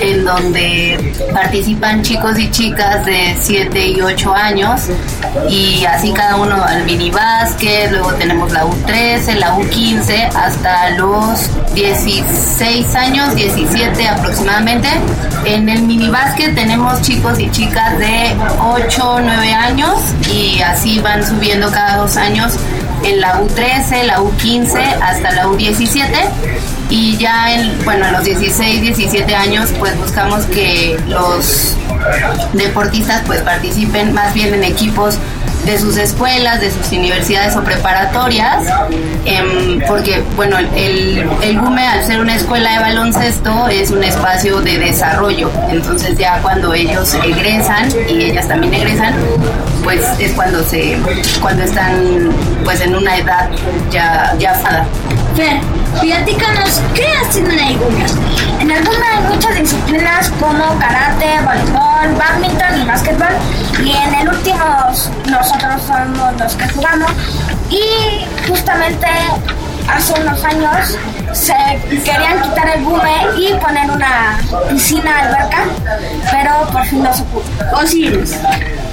[0.00, 4.80] en donde participan chicos y chicas de 7 y 8 años
[5.48, 11.48] y así cada uno al mini básquet, luego tenemos la U13, la U15 hasta los
[11.74, 14.31] 16 años, 17 aproximadamente.
[15.44, 20.00] En el mini básquet tenemos chicos y chicas de 8, 9 años
[20.32, 22.54] y así van subiendo cada dos años
[23.04, 26.08] en la U13, la U15 hasta la U17
[26.88, 31.76] y ya en, bueno, a los 16, 17 años pues buscamos que los
[32.54, 35.18] deportistas pues participen más bien en equipos
[35.64, 38.64] de sus escuelas, de sus universidades o preparatorias,
[39.24, 44.60] em, porque bueno, el, el GUME al ser una escuela de baloncesto es un espacio
[44.60, 49.14] de desarrollo, entonces ya cuando ellos egresan y ellas también egresan,
[49.84, 50.98] pues es cuando se
[51.40, 52.30] cuando están
[52.64, 53.48] pues en una edad
[53.90, 54.86] ya ya fada.
[55.34, 55.60] Fer,
[56.00, 57.06] platícanos, ¿qué
[57.38, 58.04] en el GUME?
[58.60, 63.28] En el GUME hay muchas disciplinas como karate, voleibol, badminton y básquetbol.
[63.82, 64.64] Y en el último
[65.30, 67.10] nosotros somos los que jugamos.
[67.70, 69.06] Y justamente
[69.88, 70.98] hace unos años
[71.32, 71.54] se
[71.88, 75.64] querían quitar el GUME y poner una piscina alberca,
[76.30, 77.44] pero por fin no se pudo.
[77.80, 78.36] Osiris,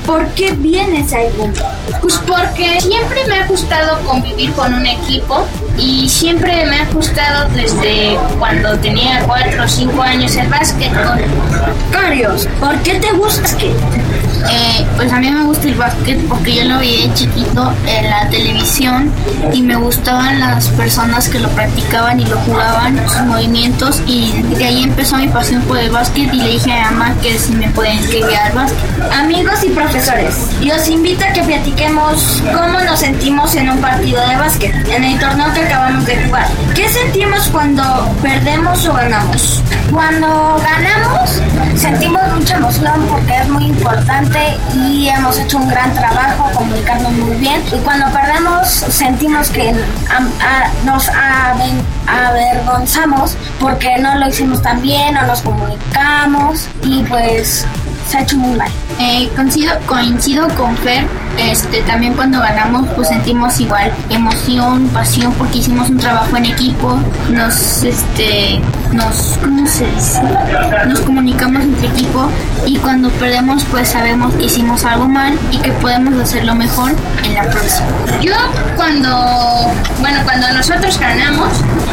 [0.09, 1.53] ¿por qué vienes al GUME?
[2.01, 5.45] Pues porque siempre me ha gustado convivir con un equipo
[5.77, 11.19] y siempre me ha gustado desde cuando tenía 4 o 5 años el básquetbol.
[11.91, 14.08] Carios, ¿por qué te gusta el básquet?
[14.49, 18.09] Eh, pues a mí me gusta el básquet porque yo lo vi de chiquito en
[18.09, 19.11] la televisión
[19.53, 24.65] y me gustaban las personas que lo practicaban y lo jugaban, sus movimientos y de
[24.65, 27.53] ahí empezó mi pasión por el básquet y le dije a mi mamá que si
[27.53, 28.79] me pueden inscribir al básquet.
[29.13, 34.35] Amigos y profesores, los invito a que platiquemos cómo nos sentimos en un partido de
[34.35, 36.47] básquet, en el torneo que acabamos de jugar.
[36.75, 37.83] ¿Qué sentimos cuando
[38.21, 39.63] perdemos o ganamos?
[39.91, 41.41] Cuando ganamos
[41.75, 44.28] sentimos mucha emoción porque es muy importante
[44.73, 47.61] y hemos hecho un gran trabajo comunicando muy bien.
[47.71, 49.73] Y cuando perdemos sentimos que
[50.85, 51.09] nos
[52.07, 57.65] avergonzamos porque no lo hicimos tan bien, no nos comunicamos y pues
[58.09, 58.71] se ha hecho muy mal.
[58.99, 61.05] Eh, coincido, coincido con Fer,
[61.39, 66.99] este, también cuando ganamos pues sentimos igual emoción, pasión porque hicimos un trabajo en equipo,
[67.29, 68.59] nos, este,
[68.91, 69.37] nos.
[70.87, 72.29] Nos comunicamos entre equipo
[72.65, 76.91] y cuando perdemos pues sabemos que hicimos algo mal y que podemos hacerlo mejor
[77.23, 77.87] en la próxima.
[78.21, 78.33] Yo
[78.75, 81.49] cuando, bueno, cuando nosotros ganamos,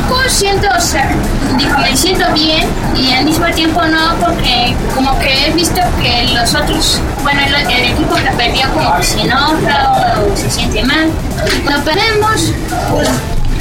[0.08, 1.10] pues siento, o sea,
[1.56, 6.54] me siento bien y al mismo tiempo no porque como que he visto que los
[6.54, 11.10] otros, bueno, el, equipo que perdió como que se enoja o, se siente mal.
[11.64, 12.52] Cuando perdemos,
[12.90, 13.08] pues,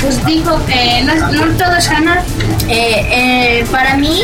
[0.01, 2.23] pues dijo que no, no todo es ganar.
[2.67, 4.23] Eh, eh, para mí,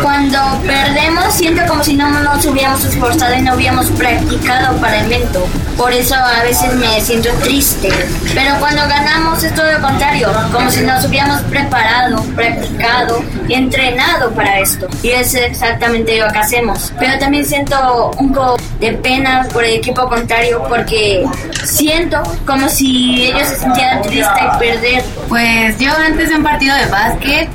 [0.00, 5.12] cuando perdemos, siento como si no nos hubiéramos esforzado y no hubiéramos practicado para el
[5.12, 5.46] evento.
[5.76, 7.88] Por eso a veces me siento triste.
[8.34, 14.30] Pero cuando ganamos es todo lo contrario, como si nos hubiéramos preparado, practicado y entrenado
[14.32, 14.86] para esto.
[15.02, 16.92] Y es exactamente lo que hacemos.
[16.98, 21.24] Pero también siento un poco de pena por el equipo contrario porque
[21.64, 25.04] siento como si ellos se sintieran tristes y perder.
[25.28, 27.48] Pues yo antes de un partido de básquet,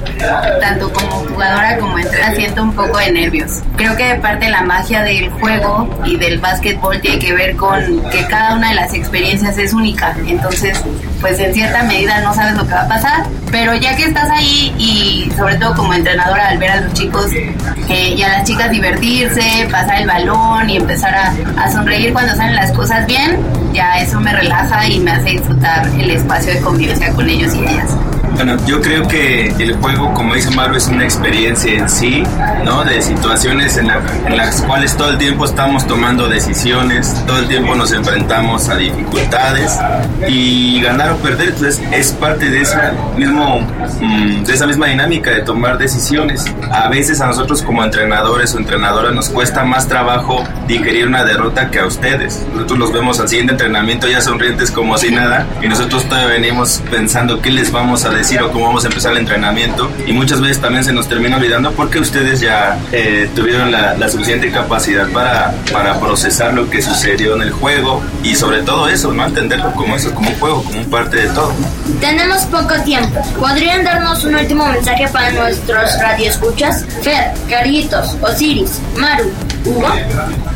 [0.59, 3.61] tanto como jugadora como entrenadora, siento un poco de nervios.
[3.75, 7.79] Creo que parte de la magia del juego y del básquetbol tiene que ver con
[8.11, 10.15] que cada una de las experiencias es única.
[10.27, 10.81] Entonces,
[11.21, 14.29] pues en cierta medida no sabes lo que va a pasar, pero ya que estás
[14.29, 18.43] ahí y sobre todo como entrenadora al ver a los chicos eh, y a las
[18.43, 23.37] chicas divertirse, pasar el balón y empezar a, a sonreír cuando salen las cosas bien,
[23.73, 27.59] ya eso me relaja y me hace disfrutar el espacio de convivencia con ellos y
[27.59, 27.95] ellas.
[28.37, 32.23] Bueno, yo creo que el juego, como dice Maru, es una experiencia en sí,
[32.63, 32.83] ¿no?
[32.83, 37.91] De situaciones en, las cuales todo el tiempo estamos tomando decisiones, todo el tiempo nos
[37.93, 39.79] enfrentamos a dificultades
[40.27, 43.59] y ganar o perder, pues es parte de esa, mismo,
[44.01, 46.45] mm, de esa misma dinámica de tomar decisiones.
[46.71, 51.71] A veces a nosotros como entrenadores o entrenadoras nos cuesta más trabajo digerir una derrota
[51.71, 52.45] que a ustedes.
[52.53, 56.83] Nosotros los vemos al siguiente entrenamiento ya sonrientes como si nada y nosotros todavía venimos
[56.91, 59.89] pensando qué les vamos a decir o cómo vamos a empezar el entrenamiento.
[60.05, 64.09] Y muchas veces también se nos termina olvidando porque ustedes ya eh, tuvieron la, la,
[64.09, 69.13] suficiente capacidad para, para procesar lo que sucedió en el juego y sobre todo eso,
[69.13, 69.25] ¿no?
[69.25, 71.53] Entenderlo como eso, como un juego, como un parte de todo.
[72.01, 73.21] Tenemos poco tiempo.
[73.39, 76.85] ¿Podrían darnos un último mensaje para nuestros radioescuchas?
[77.01, 79.31] Fer, Carlitos, Osiris, Maru,
[79.67, 79.87] Hugo.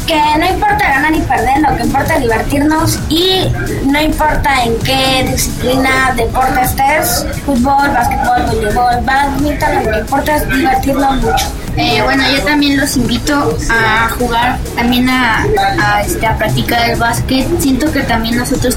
[0.07, 3.43] Que no importa ganar ni perder, lo que importa es divertirnos y
[3.85, 10.49] no importa en qué disciplina, deporte estés, fútbol, básquetbol, voleibol, badminton, lo que importa es
[10.49, 11.61] divertirnos mucho.
[11.77, 15.45] Eh, bueno, yo también los invito a jugar, también a,
[15.79, 17.47] a, este, a practicar el básquet.
[17.59, 18.75] Siento que también nosotros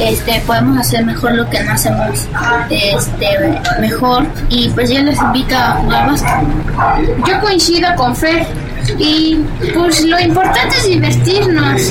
[0.00, 2.26] este, podemos hacer mejor lo que no hacemos
[2.70, 4.26] este, mejor.
[4.48, 7.24] Y pues yo les invito a jugar básquet.
[7.26, 8.46] Yo coincido con Fer
[8.98, 11.82] y pues lo importante es divertirnos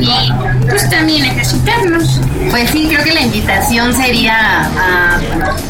[0.00, 0.32] y
[0.68, 2.20] pues también ejercitarnos.
[2.50, 5.20] Pues sí, creo que la invitación sería a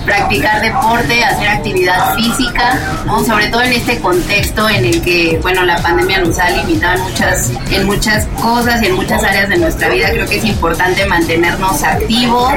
[0.04, 2.78] practicar deporte, hacer actividad física,
[3.26, 7.02] sobre todo en este contexto en el que, bueno, la pandemia nos ha limitado en
[7.02, 10.10] muchas, en muchas cosas y en muchas áreas de nuestra vida.
[10.10, 12.52] Creo que es importante mantenernos activos,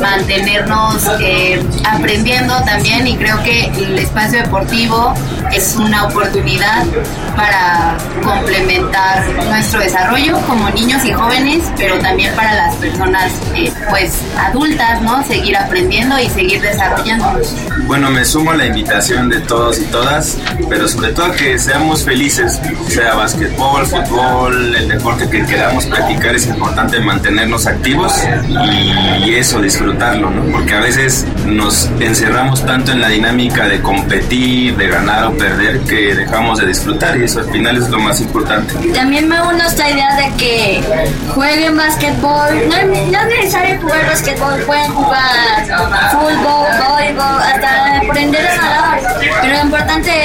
[0.00, 5.14] mantenernos eh, aprendiendo también y creo que el espacio deportivo
[5.52, 6.84] es una oportunidad
[7.38, 14.20] para complementar nuestro desarrollo como niños y jóvenes, pero también para las personas eh, pues
[14.36, 15.22] adultas, ¿no?
[15.24, 17.54] Seguir aprendiendo y seguir desarrollándonos.
[17.86, 20.36] Bueno, me sumo a la invitación de todos y todas,
[20.68, 26.46] pero sobre todo que seamos felices, sea básquetbol, fútbol, el deporte que queramos practicar, es
[26.48, 28.14] importante mantenernos activos
[29.24, 30.42] y eso, disfrutarlo, ¿no?
[30.50, 35.80] Porque a veces nos encerramos tanto en la dinámica de competir, de ganar o perder,
[35.80, 38.72] que dejamos de disfrutar eso al final es lo más importante.
[38.94, 40.82] También me uno esta idea de que
[41.34, 42.68] jueguen básquetbol.
[42.70, 42.76] No,
[43.18, 45.66] es necesario jugar básquetbol, pueden jugar
[46.10, 49.67] fútbol, voleibol, hasta aprender a nadar.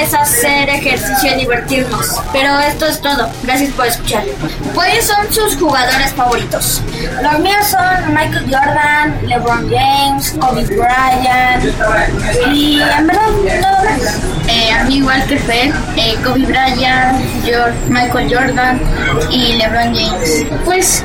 [0.04, 2.20] Es hacer ejercicio y divertirnos.
[2.32, 3.28] Pero esto es todo.
[3.42, 4.24] Gracias por escuchar.
[4.74, 6.82] ¿Cuáles son sus jugadores favoritos?
[7.22, 11.64] Los míos son Michael Jordan, LeBron James, Kobe Bryant
[12.52, 13.22] y en verdad
[13.60, 14.20] todo más.
[14.46, 18.80] Eh, a mí igual que Fer, eh, Kobe Bryant, George, Michael Jordan
[19.30, 20.44] y LeBron James.
[20.64, 21.02] Pues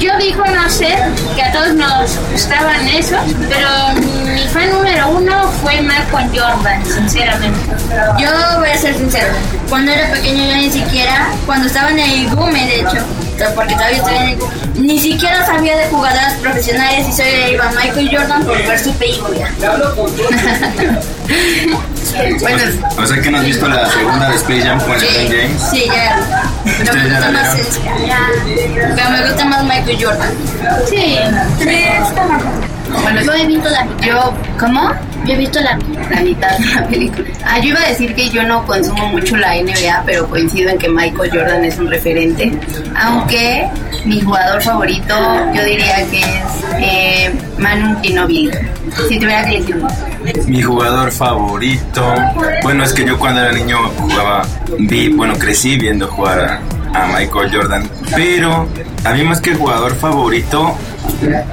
[0.00, 0.94] yo digo, no sé,
[1.34, 3.16] que a todos nos gustaban eso,
[3.48, 3.68] pero
[4.34, 7.58] mi fan número uno fue Michael Jordan, sinceramente.
[8.18, 9.28] Yo voy a ser sincero.
[9.68, 13.04] Cuando era pequeño yo ni siquiera, cuando estaba en el GUME de hecho,
[13.54, 17.68] porque todavía estoy en el GUME, ni siquiera sabía de jugadoras profesionales y soy iba
[17.68, 19.50] a Michael Jordan por ver su película.
[22.40, 22.62] bueno,
[22.96, 25.62] o sea que no has visto la segunda de Space Jam con LeBron James.
[25.70, 26.50] Sí, ya.
[26.78, 27.56] Pero me gusta más,
[28.96, 30.32] pero me gusta más Michael Jordan.
[30.88, 31.18] Sí,
[31.58, 32.67] sí, está mejor.
[33.02, 34.90] Bueno, yo he visto la Yo, ¿cómo?
[35.24, 35.78] Yo he visto la,
[36.10, 37.28] la mitad de la película.
[37.44, 40.78] Ah, yo iba a decir que yo no consumo mucho la NBA, pero coincido en
[40.78, 42.52] que Michael Jordan es un referente.
[42.96, 43.68] Aunque
[44.04, 45.14] mi jugador favorito,
[45.54, 48.50] yo diría que es eh, Manu Ginobili.
[49.08, 49.76] Si tuviera que elegir.
[50.46, 52.14] Mi jugador favorito,
[52.62, 54.46] bueno, es que yo cuando era niño jugaba,
[54.78, 56.62] vi, bueno, crecí viendo jugar
[56.94, 58.66] a, a Michael Jordan, pero
[59.04, 60.76] a mí más que jugador favorito,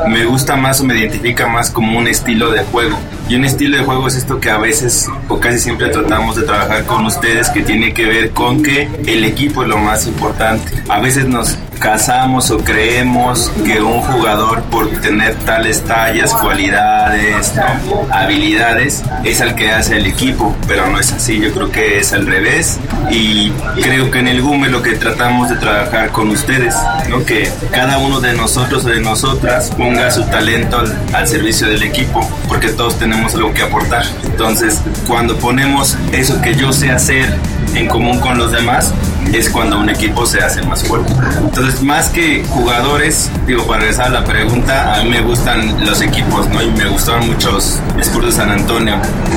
[0.07, 2.97] me gusta más o me identifica más como un estilo de juego.
[3.27, 6.43] Y un estilo de juego es esto que a veces o casi siempre tratamos de
[6.43, 10.83] trabajar con ustedes que tiene que ver con que el equipo es lo más importante.
[10.89, 18.07] A veces nos casamos o creemos que un jugador por tener tales tallas, cualidades, ¿no?
[18.13, 22.13] habilidades, es el que hace el equipo, pero no es así, yo creo que es
[22.13, 22.79] al revés
[23.11, 23.51] y
[23.81, 26.75] creo que en el GUME lo que tratamos de trabajar con ustedes,
[27.09, 27.25] ¿no?
[27.25, 29.01] que cada uno de nosotros o de
[29.45, 34.03] nosotras ponga su talento al, al servicio del equipo, porque todos tenemos algo que aportar.
[34.23, 37.31] Entonces, cuando ponemos eso que yo sé hacer
[37.75, 38.91] en común con los demás,
[39.33, 41.13] es cuando un equipo se hace más fuerte.
[41.43, 46.01] Entonces, más que jugadores, digo, para regresar a la pregunta, a mí me gustan los
[46.01, 46.63] equipos, ¿no?
[46.63, 48.95] Y me gustaban mucho los Spurs de San Antonio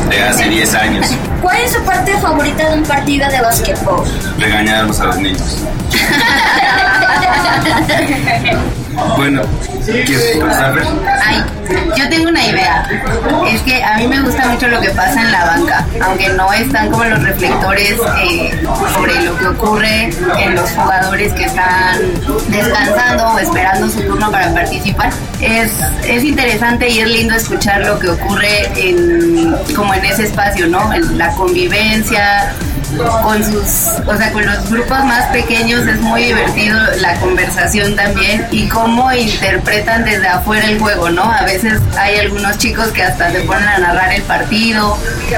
[0.09, 1.07] de hace 10 años.
[1.43, 4.07] ¿Cuál es su parte favorita de un partido de básquetbol?
[4.39, 5.59] Regañarnos a los niños.
[9.17, 9.43] Bueno,
[11.25, 11.43] Ay,
[11.97, 12.87] yo tengo una idea.
[13.51, 16.53] Es que a mí me gusta mucho lo que pasa en la banca, aunque no
[16.53, 21.99] están como los reflectores eh, sobre lo que ocurre en los jugadores que están
[22.49, 25.11] descansando o esperando su turno para participar.
[25.41, 25.73] Es,
[26.07, 30.93] es interesante y es lindo escuchar lo que ocurre en, como en ese espacio, ¿no?
[30.93, 32.53] En la convivencia,
[32.97, 38.47] con sus, o sea, con los grupos más pequeños es muy divertido la conversación también
[38.51, 41.23] y cómo interpretan desde afuera el juego, ¿no?
[41.23, 44.97] A veces hay algunos chicos que hasta se ponen a narrar el partido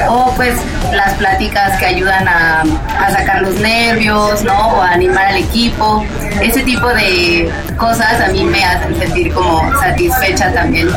[0.09, 0.55] o pues
[0.93, 2.63] las pláticas que ayudan a,
[2.99, 4.69] a sacar los nervios, ¿no?
[4.69, 6.05] O a animar al equipo.
[6.41, 10.89] Ese tipo de cosas a mí me hacen sentir como satisfecha también.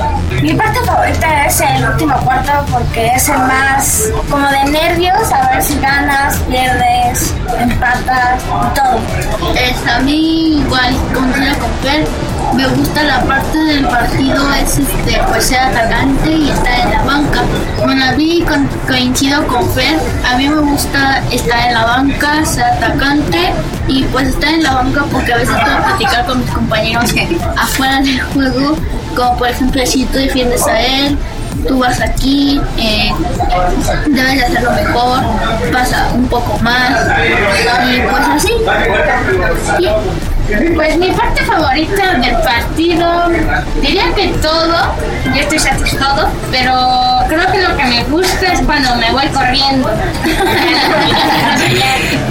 [0.41, 5.49] Mi parte favorita es el último cuarto porque es el más como de nervios, a
[5.49, 8.43] ver si ganas, pierdes, empatas
[8.75, 8.99] todo.
[9.55, 12.07] Es, a mí igual, con Fer,
[12.55, 17.03] me gusta la parte del partido es este, pues ser atacante y estar en la
[17.03, 17.41] banca.
[17.83, 19.97] Bueno, a mí con, coincido con Fer,
[20.29, 23.51] a mí me gusta estar en la banca, ser atacante
[23.87, 27.13] y pues estar en la banca porque a veces puedo platicar con mis compañeros
[27.57, 28.77] afuera del juego,
[29.15, 31.17] como por ejemplo si tú defiendes a él,
[31.67, 33.11] tú vas aquí, eh,
[34.07, 35.19] debes de hacerlo mejor,
[35.71, 37.07] pasa un poco más
[37.87, 38.53] y pues así.
[39.79, 39.87] Y,
[40.75, 43.29] pues mi parte favorita del partido,
[43.81, 44.75] diría que todo,
[45.33, 49.89] yo estoy satisfecho, pero creo que lo que me gusta es cuando me voy corriendo.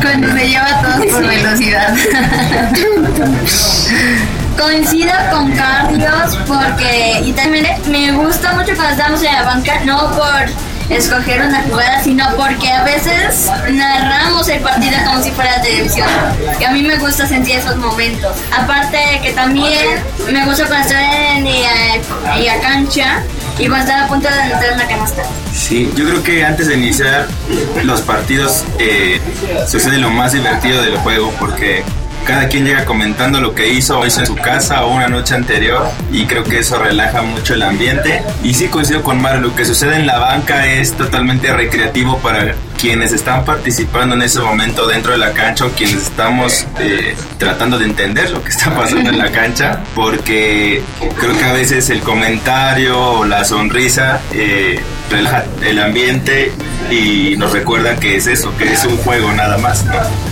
[0.02, 1.94] cuando se lleva a todos por velocidad.
[4.58, 10.10] Coincido con Carlos porque y también me gusta mucho cuando estamos en la banca, no
[10.12, 10.46] por
[10.88, 16.08] escoger una jugada, sino porque a veces narramos el partido como si fuera televisión.
[16.60, 18.36] Y a mí me gusta sentir esos momentos.
[18.56, 23.22] Aparte que también me gusta cuando estoy en la, la cancha
[23.58, 25.22] y cuando está a punto de entrar en la canasta.
[25.52, 27.28] Sí, yo creo que antes de iniciar
[27.84, 29.20] los partidos eh,
[29.68, 31.84] sucede lo más divertido del juego porque
[32.24, 35.90] cada quien llega comentando lo que hizo, hizo en su casa o una noche anterior
[36.10, 38.22] y creo que eso relaja mucho el ambiente.
[38.42, 42.54] Y sí coincido con Mario, lo que sucede en la banca es totalmente recreativo para
[42.82, 47.78] quienes están participando en ese momento dentro de la cancha o quienes estamos eh, tratando
[47.78, 50.82] de entender lo que está pasando en la cancha, porque
[51.16, 56.50] creo que a veces el comentario o la sonrisa eh, relaja el ambiente
[56.90, 59.84] y nos recuerda que es eso, que es un juego nada más,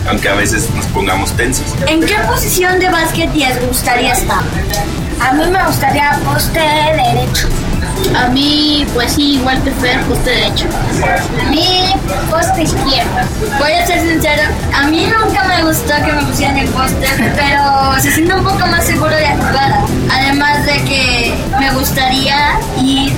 [0.08, 1.64] aunque a veces nos pongamos tensos.
[1.86, 4.42] ¿En qué posición de básquet les gustaría estar?
[5.20, 7.46] A mí me gustaría poste derecho.
[8.16, 10.66] A mí, pues sí, igual que Fer, poste derecho.
[11.46, 11.94] A mí,
[12.30, 13.20] poste izquierdo.
[13.58, 18.00] Voy a ser sincera, a mí nunca me gustó que me pusieran el poste, pero
[18.00, 19.84] se siente un poco más seguro de la.
[20.12, 23.12] Además de que me gustaría ir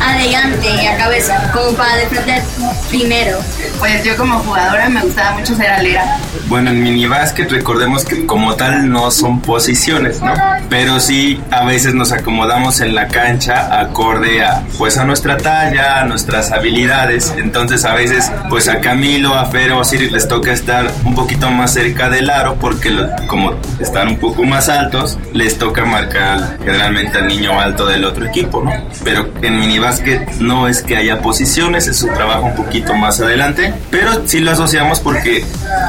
[0.00, 2.42] adelante y a cabeza, como para defender
[2.88, 3.38] primero.
[3.78, 6.18] Pues yo como jugadora me gustaba mucho ser alera.
[6.46, 10.34] Bueno, en minibásquet recordemos que como tal no son posiciones, ¿no?
[10.68, 16.00] Pero sí a veces nos acomodamos en la cancha acorde a pues a nuestra talla,
[16.00, 17.32] a nuestras habilidades.
[17.36, 21.14] Entonces a veces pues a Camilo, a Fer o a Siri les toca estar un
[21.14, 25.84] poquito más cerca del aro porque lo- como están un poco más altos, les toca
[25.84, 26.31] marcar
[26.64, 28.72] generalmente al niño alto del otro equipo, ¿no?
[29.04, 33.72] Pero en minibásquet no es que haya posiciones, es un trabajo un poquito más adelante,
[33.90, 35.44] pero sí lo asociamos porque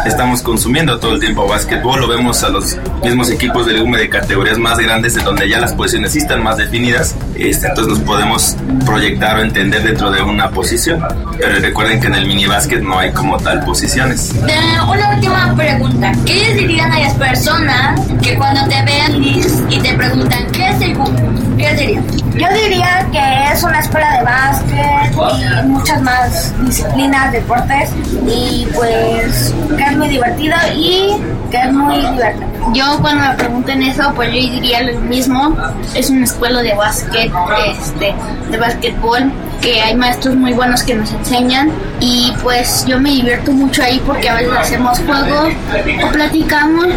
[0.06, 4.10] estamos consumiendo todo el tiempo básquetbol, lo vemos a los mismos equipos del UME de
[4.10, 8.56] categorías más grandes en donde ya las posiciones están más definidas, este, entonces nos podemos
[8.86, 11.04] proyectar o entender dentro de una posición.
[11.38, 14.32] Pero recuerden que en el minibásquet no hay como tal posiciones.
[14.48, 16.12] Eh, una última pregunta.
[16.26, 20.96] ¿Qué les dirían a las personas que cuando te vean y te preguntan qué el
[20.96, 21.58] boom?
[21.58, 22.06] ¿Qué dirían?
[22.34, 27.92] Yo diría que es una escuela de básquet y muchas más disciplinas, deportes
[28.28, 31.22] y pues que es muy divertido y
[31.52, 32.53] que es muy divertido.
[32.74, 35.56] Yo cuando me pregunten eso, pues yo diría lo mismo.
[35.94, 37.32] Es una escuela de básquet,
[37.68, 38.16] este,
[38.50, 43.54] de básquetbol, que hay maestros muy buenos que nos enseñan y pues yo me divierto
[43.54, 45.54] mucho ahí porque a veces hacemos juegos
[46.04, 46.88] o platicamos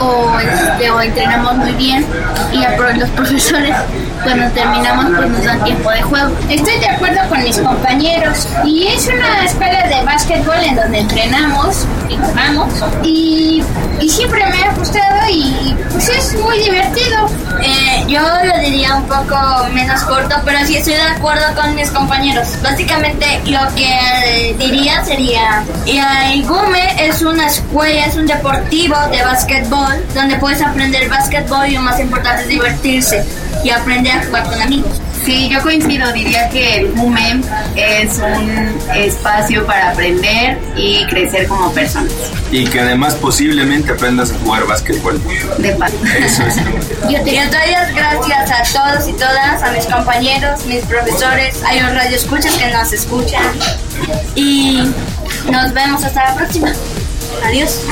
[0.00, 2.06] o, este, o entrenamos muy bien
[2.52, 3.76] y a los profesores
[4.22, 6.30] cuando terminamos pues nos dan tiempo de juego.
[6.48, 11.86] Estoy de acuerdo con mis compañeros y es una escuela de básquetbol en donde entrenamos
[12.08, 12.72] y jugamos
[13.02, 13.62] y,
[14.00, 14.89] y siempre me ha gustado
[15.30, 17.28] y pues es muy divertido.
[17.62, 19.36] Eh, yo lo diría un poco
[19.72, 22.48] menos corto, pero sí estoy de acuerdo con mis compañeros.
[22.62, 23.92] Básicamente lo que
[24.24, 30.62] eh, diría sería, el GUME es una escuela, es un deportivo de básquetbol donde puedes
[30.62, 33.24] aprender básquetbol y lo más importante es divertirse
[33.62, 35.00] y aprender a jugar con amigos.
[35.30, 37.40] Sí, yo coincido, diría que el UME
[37.76, 42.12] es un espacio para aprender y crecer como personas.
[42.50, 45.22] Y que además posiblemente aprendas a jugar básquetbol.
[45.58, 45.94] De paso.
[46.18, 46.56] Eso es.
[47.08, 51.76] Yo te doy las gracias a todos y todas, a mis compañeros, mis profesores, a
[51.76, 53.44] los radioescuchas que nos escuchan.
[54.34, 54.82] Y
[55.48, 56.72] nos vemos hasta la próxima.
[57.44, 57.82] Adiós.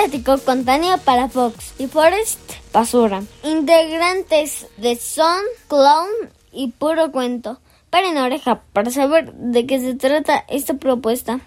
[0.00, 2.38] platicó con Tania Palafox y Forrest
[2.72, 6.10] Basura, integrantes de Son, Clown
[6.52, 7.60] y Puro Cuento.
[7.88, 11.40] Paren oreja para saber de qué se trata esta propuesta.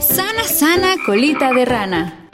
[0.00, 2.28] Sana, sana, colita de rana.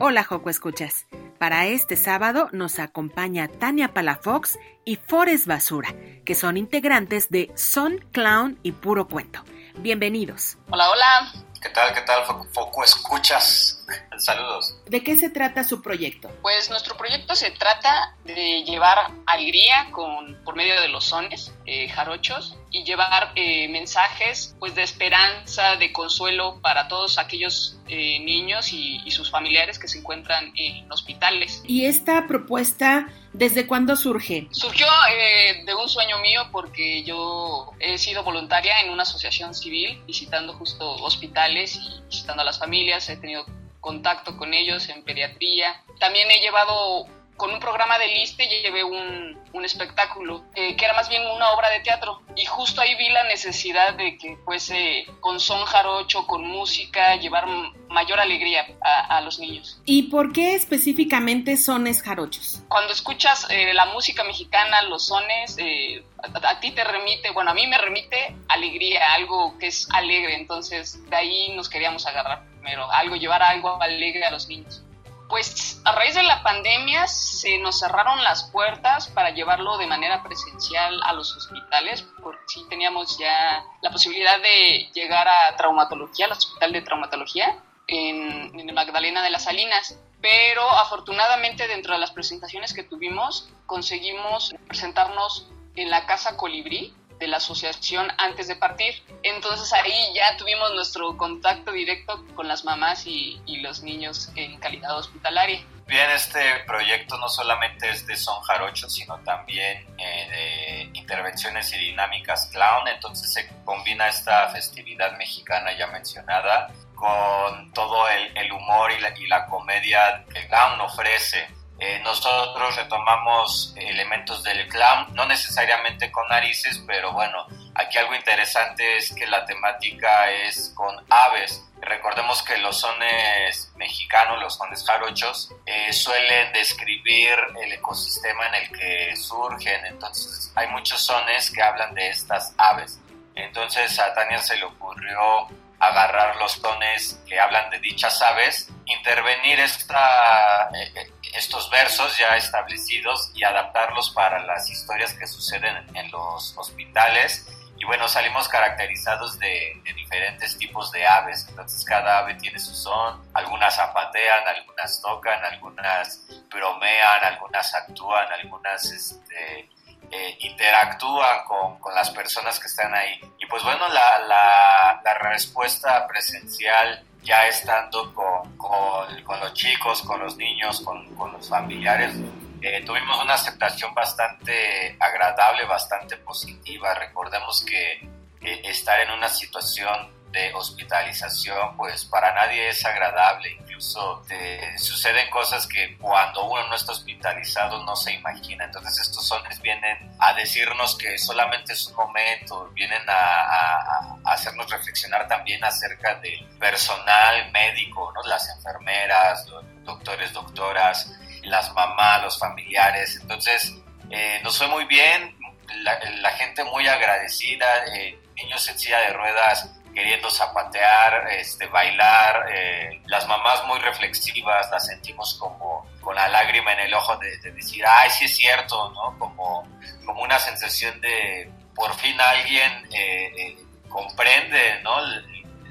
[0.00, 1.06] Hola, Joco Escuchas.
[1.38, 5.94] Para este sábado nos acompaña Tania Palafox y Forest Basura,
[6.24, 9.44] que son integrantes de Son, Clown y Puro Cuento.
[9.78, 10.56] Bienvenidos.
[10.70, 11.32] Hola, hola.
[11.60, 13.84] ¿Qué tal, qué tal, Foco, Foco Escuchas?
[14.18, 14.76] Saludos.
[14.86, 16.30] ¿De qué se trata su proyecto?
[16.42, 21.88] Pues nuestro proyecto se trata de llevar alegría con, por medio de los sones eh,
[21.88, 28.72] jarochos y llevar eh, mensajes pues de esperanza, de consuelo para todos aquellos eh, niños
[28.72, 31.62] y, y sus familiares que se encuentran en hospitales.
[31.68, 34.48] ¿Y esta propuesta desde cuándo surge?
[34.50, 40.02] Surgió eh, de un sueño mío porque yo he sido voluntaria en una asociación civil
[40.04, 43.46] visitando justo hospitales y visitando a las familias, he tenido
[43.78, 45.80] contacto con ellos en pediatría.
[46.00, 47.06] También he llevado
[47.36, 51.50] con un programa de liste llevé un, un espectáculo eh, que era más bien una
[51.50, 56.26] obra de teatro y justo ahí vi la necesidad de que fuese con son jarocho,
[56.26, 57.46] con música, llevar
[57.88, 59.80] mayor alegría a, a los niños.
[59.84, 62.62] ¿Y por qué específicamente sones jarochos?
[62.68, 67.50] Cuando escuchas eh, la música mexicana, los sones, eh, a, a, ti te remite, bueno,
[67.50, 72.44] a mí me remite alegría, algo que es alegre, entonces de ahí nos queríamos agarrar
[72.60, 74.83] primero, algo, llevar algo alegre a los niños.
[75.28, 80.22] Pues a raíz de la pandemia se nos cerraron las puertas para llevarlo de manera
[80.22, 86.32] presencial a los hospitales, porque sí teníamos ya la posibilidad de llegar a traumatología, al
[86.32, 92.72] hospital de traumatología en, en Magdalena de las Salinas, pero afortunadamente dentro de las presentaciones
[92.72, 96.94] que tuvimos conseguimos presentarnos en la Casa Colibrí
[97.24, 99.02] de la asociación antes de partir.
[99.22, 104.98] Entonces ahí ya tuvimos nuestro contacto directo con las mamás y, los niños en calidad
[104.98, 105.64] hospitalaria.
[105.86, 111.78] Bien, este proyecto no solamente es de son jarocho, sino también eh, de intervenciones y
[111.78, 119.28] dinámicas clown, entonces se combina esta festividad mexicana ya mencionada con todo el, humor y
[119.28, 121.48] la, comedia que clown ofrece.
[121.86, 128.96] Eh, nosotros retomamos elementos del clown, no necesariamente con narices, pero bueno, aquí algo interesante
[128.96, 131.62] es que la temática es con aves.
[131.82, 138.70] Recordemos que los sones mexicanos, los sones jarochos, eh, suelen describir el ecosistema en el
[138.70, 142.98] que surgen, entonces hay muchos sones que hablan de estas aves.
[143.34, 149.60] Entonces a Tania se le ocurrió agarrar los tones que hablan de dichas aves, intervenir
[149.60, 156.56] esta, eh, estos versos ya establecidos y adaptarlos para las historias que suceden en los
[156.56, 157.46] hospitales.
[157.76, 163.28] Y bueno, salimos caracterizados de, diferentes tipos de aves, entonces cada ave tiene su son,
[163.34, 169.68] algunas zapatean, algunas tocan, algunas bromean, algunas actúan, algunas este,
[170.12, 173.20] eh, interactúan con, con, las personas que están ahí.
[173.38, 180.20] Y pues bueno, la, la, la respuesta presencial ya estando con, con, los chicos, con
[180.20, 182.14] los niños, con, con los familiares,
[182.60, 186.94] eh, tuvimos una aceptación bastante agradable, bastante positiva.
[186.94, 188.08] Recordemos que
[188.40, 193.56] estar en una situación de hospitalización, pues para nadie es agradable.
[193.74, 198.66] Incluso te, suceden cosas que cuando uno no está hospitalizado no se imagina.
[198.66, 205.26] Entonces estos sones vienen a decirnos que solamente es un momento, vienen a, hacernos reflexionar
[205.26, 208.22] también acerca del personal médico, ¿no?
[208.28, 211.12] las enfermeras, los doctores, doctoras,
[211.42, 213.18] las mamás, los familiares.
[213.20, 213.74] Entonces
[214.08, 215.36] eh, nos fue muy bien,
[215.82, 223.00] la, gente muy agradecida, eh, niños en silla de ruedas queriendo zapatear, este, bailar, eh,
[223.06, 227.84] las mamás muy reflexivas, las sentimos como con la lágrima en el ojo de, decir,
[227.86, 229.18] ay, sí es cierto, ¿no?
[229.18, 229.66] Como,
[230.04, 233.56] como una sensación de por fin alguien eh, eh,
[233.88, 234.96] comprende, ¿no?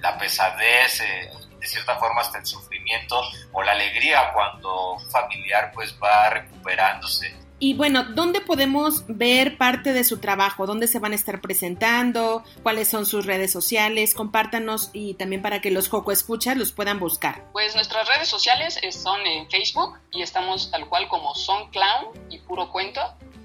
[0.02, 3.22] La pesadez, de cierta forma hasta el sufrimiento
[3.52, 9.93] o la alegría cuando un familiar pues va recuperándose y bueno, ¿dónde podemos ver parte
[9.93, 10.66] de su trabajo?
[10.66, 12.43] ¿Dónde se van a estar presentando?
[12.61, 14.14] ¿Cuáles son sus redes sociales?
[14.14, 17.49] Compártanos y también para que los Joco Escuchas los puedan buscar.
[17.53, 22.39] Pues nuestras redes sociales son en Facebook y estamos tal cual como Son Clown y
[22.39, 22.99] Puro Cuento.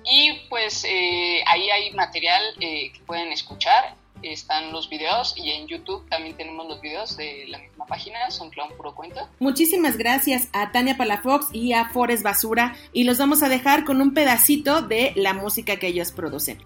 [0.04, 5.66] Y pues eh, ahí hay material eh, que pueden escuchar están los videos y en
[5.66, 9.28] YouTube también tenemos los videos de la misma página, son Clown Puro Cuento.
[9.38, 14.00] Muchísimas gracias a Tania Palafox y a Forest Basura y los vamos a dejar con
[14.00, 16.58] un pedacito de la música que ellos producen.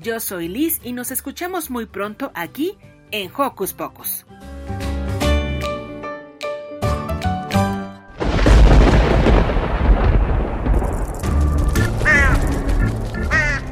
[0.00, 2.76] Yo soy Liz y nos escuchamos muy pronto aquí
[3.10, 4.24] en Hocus Pocus.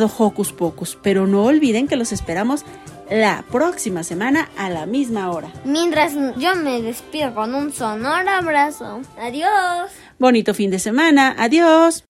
[0.00, 2.64] Hocus Pocus, pero no olviden que los esperamos
[3.10, 5.52] la próxima semana a la misma hora.
[5.64, 9.02] Mientras yo me despido con un sonoro abrazo.
[9.18, 9.90] Adiós.
[10.18, 11.34] Bonito fin de semana.
[11.38, 12.04] Adiós.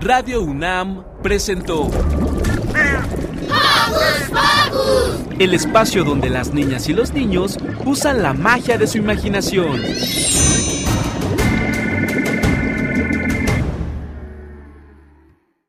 [0.00, 1.88] Radio UNAM presentó
[5.38, 9.80] el espacio donde las niñas y los niños usan la magia de su imaginación.